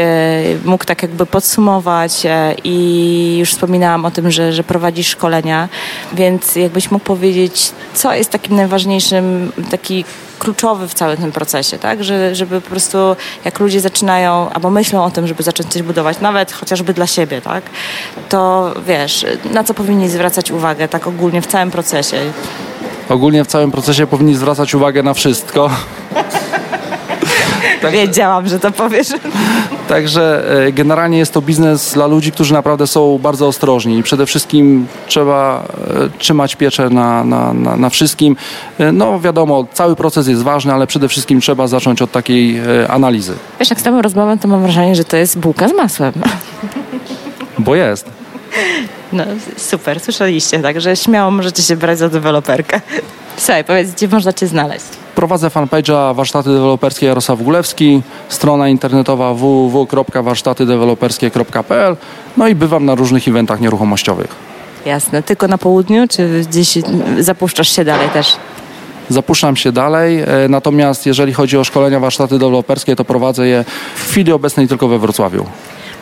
mógł 0.64 0.84
tak 0.84 1.02
jakby 1.02 1.26
podsumować 1.26 2.22
i 2.64 3.36
już 3.38 3.52
wspominałam 3.52 4.04
o 4.04 4.10
tym, 4.10 4.30
że, 4.30 4.52
że 4.52 4.64
prowadzisz 4.64 5.06
szkolenia, 5.06 5.68
więc 6.12 6.56
jakbyś 6.56 6.90
mógł 6.90 7.04
powiedzieć, 7.04 7.72
co 7.94 8.14
jest 8.14 8.30
takim 8.30 8.56
najważniejszym, 8.56 9.52
taki 9.70 10.04
kluczowy 10.40 10.88
w 10.88 10.94
całym 10.94 11.16
tym 11.16 11.32
procesie, 11.32 11.78
tak? 11.78 12.04
Że, 12.04 12.34
żeby 12.34 12.60
po 12.60 12.70
prostu 12.70 12.98
jak 13.44 13.60
ludzie 13.60 13.80
zaczynają 13.80 14.50
albo 14.50 14.70
myślą 14.70 15.04
o 15.04 15.10
tym, 15.10 15.26
żeby 15.26 15.42
zacząć 15.42 15.72
coś 15.72 15.82
budować, 15.82 16.20
nawet 16.20 16.52
chociażby 16.52 16.94
dla 16.94 17.06
siebie, 17.06 17.40
tak? 17.40 17.62
To 18.28 18.72
wiesz, 18.86 19.26
na 19.50 19.64
co 19.64 19.74
powinni 19.74 20.08
zwracać 20.08 20.50
uwagę 20.50 20.88
tak 20.88 21.06
ogólnie 21.06 21.42
w 21.42 21.46
całym 21.46 21.70
procesie? 21.70 22.16
Ogólnie 23.08 23.44
w 23.44 23.46
całym 23.46 23.70
procesie 23.70 24.06
powinni 24.06 24.34
zwracać 24.34 24.74
uwagę 24.74 25.02
na 25.02 25.14
wszystko. 25.14 25.70
Tak. 27.82 27.92
Wiedziałam, 27.92 28.48
że 28.48 28.58
to 28.58 28.70
powiesz. 28.70 29.08
Także 29.88 30.44
e, 30.66 30.72
generalnie 30.72 31.18
jest 31.18 31.32
to 31.32 31.42
biznes 31.42 31.94
dla 31.94 32.06
ludzi, 32.06 32.32
którzy 32.32 32.52
naprawdę 32.52 32.86
są 32.86 33.18
bardzo 33.18 33.46
ostrożni 33.46 33.98
i 33.98 34.02
przede 34.02 34.26
wszystkim 34.26 34.86
trzeba 35.06 35.64
e, 36.14 36.18
trzymać 36.18 36.56
pieczę 36.56 36.90
na, 36.90 37.24
na, 37.24 37.52
na, 37.52 37.76
na 37.76 37.90
wszystkim. 37.90 38.36
E, 38.78 38.92
no 38.92 39.20
wiadomo, 39.20 39.66
cały 39.72 39.96
proces 39.96 40.28
jest 40.28 40.42
ważny, 40.42 40.72
ale 40.72 40.86
przede 40.86 41.08
wszystkim 41.08 41.40
trzeba 41.40 41.66
zacząć 41.66 42.02
od 42.02 42.12
takiej 42.12 42.60
analizy. 42.88 43.34
Wiesz, 43.60 43.70
jak 43.70 43.80
z 43.80 43.82
tobą 43.82 44.02
rozmawiam, 44.02 44.38
to 44.38 44.48
mam 44.48 44.62
wrażenie, 44.62 44.96
że 44.96 45.04
to 45.04 45.16
jest 45.16 45.38
bułka 45.38 45.68
z 45.68 45.72
masłem. 45.72 46.12
Bo 47.58 47.74
jest. 47.74 48.10
No 49.12 49.24
super, 49.56 50.00
słyszeliście, 50.00 50.58
także 50.58 50.96
śmiało 50.96 51.30
możecie 51.30 51.62
się 51.62 51.76
brać 51.76 51.98
za 51.98 52.08
deweloperkę. 52.08 52.80
Słuchaj, 53.36 53.64
powiedz, 53.64 53.90
gdzie 53.90 54.08
można 54.08 54.32
Cię 54.32 54.46
znaleźć? 54.46 54.99
Prowadzę 55.14 55.48
fanpage'a 55.48 56.14
Warsztaty 56.14 56.48
Deweloperskie 56.48 57.06
Jarosław 57.06 57.42
Gulewski, 57.42 58.02
strona 58.28 58.68
internetowa 58.68 59.34
www.warsztatydeweloperskie.pl 59.34 61.96
no 62.36 62.48
i 62.48 62.54
bywam 62.54 62.84
na 62.84 62.94
różnych 62.94 63.28
eventach 63.28 63.60
nieruchomościowych. 63.60 64.50
Jasne, 64.86 65.22
tylko 65.22 65.48
na 65.48 65.58
południu, 65.58 66.08
czy 66.08 66.44
gdzieś 66.50 66.78
zapuszczasz 67.18 67.76
się 67.76 67.84
dalej 67.84 68.08
też? 68.08 68.36
Zapuszczam 69.08 69.56
się 69.56 69.72
dalej, 69.72 70.20
e, 70.20 70.26
natomiast 70.48 71.06
jeżeli 71.06 71.32
chodzi 71.32 71.58
o 71.58 71.64
szkolenia 71.64 72.00
warsztaty 72.00 72.38
deweloperskie, 72.38 72.96
to 72.96 73.04
prowadzę 73.04 73.46
je 73.46 73.64
w 73.94 74.10
chwili 74.10 74.32
obecnej 74.32 74.68
tylko 74.68 74.88
we 74.88 74.98
Wrocławiu. 74.98 75.46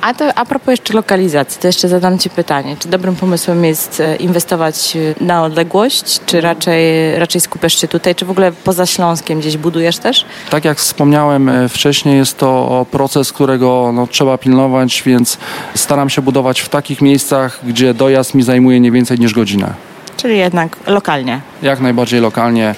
A 0.01 0.15
to 0.15 0.35
a 0.35 0.45
propos 0.45 0.69
jeszcze 0.69 0.95
lokalizacji, 0.95 1.61
to 1.61 1.67
jeszcze 1.67 1.89
zadam 1.89 2.19
Ci 2.19 2.31
pytanie. 2.31 2.77
Czy 2.79 2.89
dobrym 2.89 3.17
pomysłem 3.17 3.65
jest 3.65 4.01
e, 4.01 4.17
inwestować 4.17 4.97
e, 4.97 5.25
na 5.25 5.43
odległość, 5.43 6.21
czy 6.27 6.41
raczej, 6.41 7.15
raczej 7.19 7.41
skupiasz 7.41 7.81
się 7.81 7.89
tutaj, 7.89 8.15
czy 8.15 8.25
w 8.25 8.31
ogóle 8.31 8.53
poza 8.53 8.87
Śląskiem 8.87 9.41
gdzieś 9.41 9.57
budujesz 9.57 9.99
też? 9.99 10.25
Tak 10.51 10.65
jak 10.65 10.79
wspomniałem 10.79 11.49
e, 11.49 11.69
wcześniej, 11.69 12.17
jest 12.17 12.39
to 12.39 12.87
proces, 12.91 13.33
którego 13.33 13.91
no, 13.95 14.07
trzeba 14.07 14.39
pilnować, 14.39 15.03
więc 15.07 15.39
staram 15.75 16.11
się 16.11 16.23
budować 16.23 16.61
w 16.61 16.69
takich 16.69 17.03
miejscach, 17.03 17.61
gdzie 17.67 17.95
dojazd 17.95 18.35
mi 18.35 18.43
zajmuje 18.43 18.81
nie 18.81 18.93
więcej 18.93 19.19
niż 19.19 19.35
godzinę. 19.35 19.75
Czyli 20.17 20.39
jednak 20.39 20.77
lokalnie? 20.87 21.41
Jak 21.63 21.81
najbardziej 21.81 22.21
lokalnie. 22.21 22.75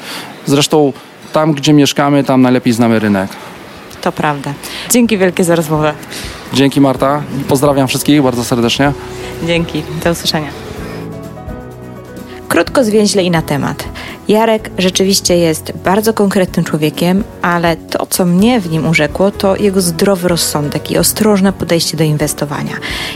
Zresztą 0.46 0.92
tam, 1.32 1.52
gdzie 1.52 1.72
mieszkamy, 1.72 2.24
tam 2.24 2.42
najlepiej 2.42 2.72
znamy 2.72 2.98
rynek. 2.98 3.30
To 4.00 4.12
prawda. 4.12 4.52
Dzięki 4.90 5.18
wielkie 5.18 5.44
za 5.44 5.54
rozmowę. 5.54 5.94
Dzięki 6.52 6.80
Marta. 6.80 7.22
Pozdrawiam 7.48 7.88
wszystkich 7.88 8.22
bardzo 8.22 8.44
serdecznie. 8.44 8.92
Dzięki. 9.46 9.82
Do 10.04 10.10
usłyszenia. 10.10 10.48
Krótko, 12.48 12.84
zwięźle 12.84 13.22
i 13.22 13.30
na 13.30 13.42
temat. 13.42 13.84
Jarek 14.30 14.70
rzeczywiście 14.78 15.36
jest 15.36 15.72
bardzo 15.84 16.12
konkretnym 16.12 16.64
człowiekiem, 16.64 17.24
ale 17.42 17.76
to, 17.76 18.06
co 18.06 18.24
mnie 18.24 18.60
w 18.60 18.70
nim 18.70 18.88
urzekło, 18.88 19.30
to 19.30 19.56
jego 19.56 19.80
zdrowy 19.80 20.28
rozsądek 20.28 20.90
i 20.90 20.98
ostrożne 20.98 21.52
podejście 21.52 21.96
do 21.96 22.04
inwestowania. 22.04 22.72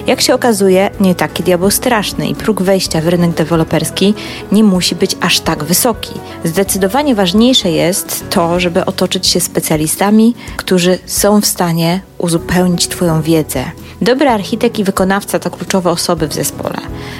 Jak 0.07 0.20
się 0.20 0.35
okazuje, 0.35 0.90
nie 1.00 1.14
taki 1.14 1.42
diabeł 1.42 1.70
straszny 1.70 2.29
i 2.29 2.35
próg 2.35 2.62
wejścia 2.62 3.00
w 3.00 3.09
rynek 3.09 3.31
deweloperski 3.31 4.14
nie 4.53 4.64
musi 4.64 4.94
być 4.94 5.16
aż 5.20 5.40
tak 5.40 5.64
wysoki. 5.64 6.12
Zdecydowanie 6.44 7.14
ważniejsze 7.14 7.70
jest 7.70 8.24
to, 8.31 8.61
żeby 8.61 8.85
otoczyć 8.85 9.27
się 9.27 9.40
specjalistami, 9.40 10.35
którzy 10.57 10.98
są 11.07 11.40
w 11.40 11.46
stanie 11.46 12.00
uzupełnić 12.18 12.88
Twoją 12.88 13.22
wiedzę. 13.22 13.64
Dobry 14.01 14.29
architekt 14.29 14.79
i 14.79 14.85
wykonawca 14.85 15.39
to 15.39 15.51
kluczowe 15.51 15.91
osoby 15.91 16.29
w 16.29 16.35
zespole. 16.35 16.77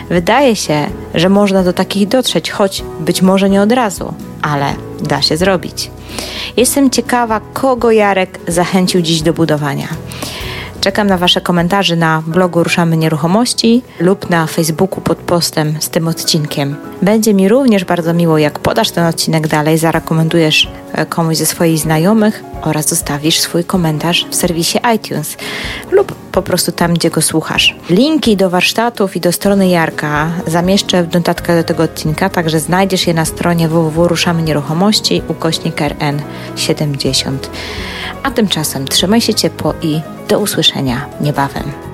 Wydaje 0.09 0.57
się, 0.57 0.87
że 1.15 1.29
można 1.29 1.63
do 1.63 1.73
takich 1.73 2.09
dotrzeć, 2.09 2.51
choć 2.51 2.85
być 3.01 3.23
może 3.23 3.51
nie 3.51 3.63
od 3.63 3.73
razu, 3.73 4.15
ale 4.43 4.75
da 5.01 5.23
się 5.23 5.37
zrobić. 5.37 5.91
Jestem 6.57 6.91
ciekawa, 6.91 7.41
kogo 7.53 7.91
Jarek 7.91 8.39
zachęcił 8.49 9.03
dziś 9.03 9.23
do 9.23 9.33
budowania. 9.33 9.89
Czekam 10.81 11.07
na 11.07 11.19
Wasze 11.19 11.41
komentarze 11.41 11.97
na 11.97 12.23
blogu 12.27 12.63
Ruszamy 12.63 12.97
Nieruchomości 12.97 13.83
lub 14.01 14.31
na 14.31 14.47
Facebooku 14.47 15.01
pod 15.01 15.19
postem 15.19 15.77
z 15.81 15.89
tym 15.89 16.09
odcinkiem. 16.09 16.77
Będzie 17.03 17.35
mi 17.35 17.49
również 17.49 17.85
bardzo 17.85 18.15
miło, 18.15 18.39
jak 18.39 18.59
podasz 18.59 18.91
ten 18.91 19.07
odcinek 19.07 19.49
dalej, 19.49 19.79
zarekomendujesz 19.79 20.71
e, 20.93 21.07
komuś 21.07 21.37
ze 21.37 21.47
swoich 21.47 21.79
znajomych 21.79 22.45
oraz 22.63 22.89
zostawisz 22.89 23.41
swój 23.41 23.65
komentarz 23.65 24.27
w 24.31 24.35
serwisie 24.35 24.79
iTunes 24.95 25.37
lub 25.91 26.24
po 26.35 26.43
prostu 26.43 26.73
tam, 26.73 26.95
gdzie 26.95 27.11
go 27.11 27.23
słuchasz. 27.23 27.77
Linki 27.91 28.37
do 28.37 28.51
warsztatów 28.51 29.17
i 29.17 29.21
do 29.21 29.33
strony 29.33 29.69
Jarka 29.69 30.31
zamieszczę 30.47 31.05
w 31.05 31.15
notatkach 31.15 31.57
do 31.57 31.65
tego 31.65 31.83
odcinka, 31.83 32.29
także 32.31 32.61
znajdziesz 32.61 33.07
je 33.07 33.15
na 33.15 33.25
stronie 33.25 33.69
www.ruszamy 33.69 34.43
nieruchomości 34.43 35.23
ukośnik 35.29 35.81
RN 35.81 36.23
70. 36.57 37.51
A 38.23 38.31
tymczasem 38.31 38.89
trzymaj 38.89 39.21
się 39.21 39.35
ciepło 39.35 39.75
i 39.83 40.01
do 40.29 40.39
usłyszenia 40.39 41.07
niebawem. 41.21 41.94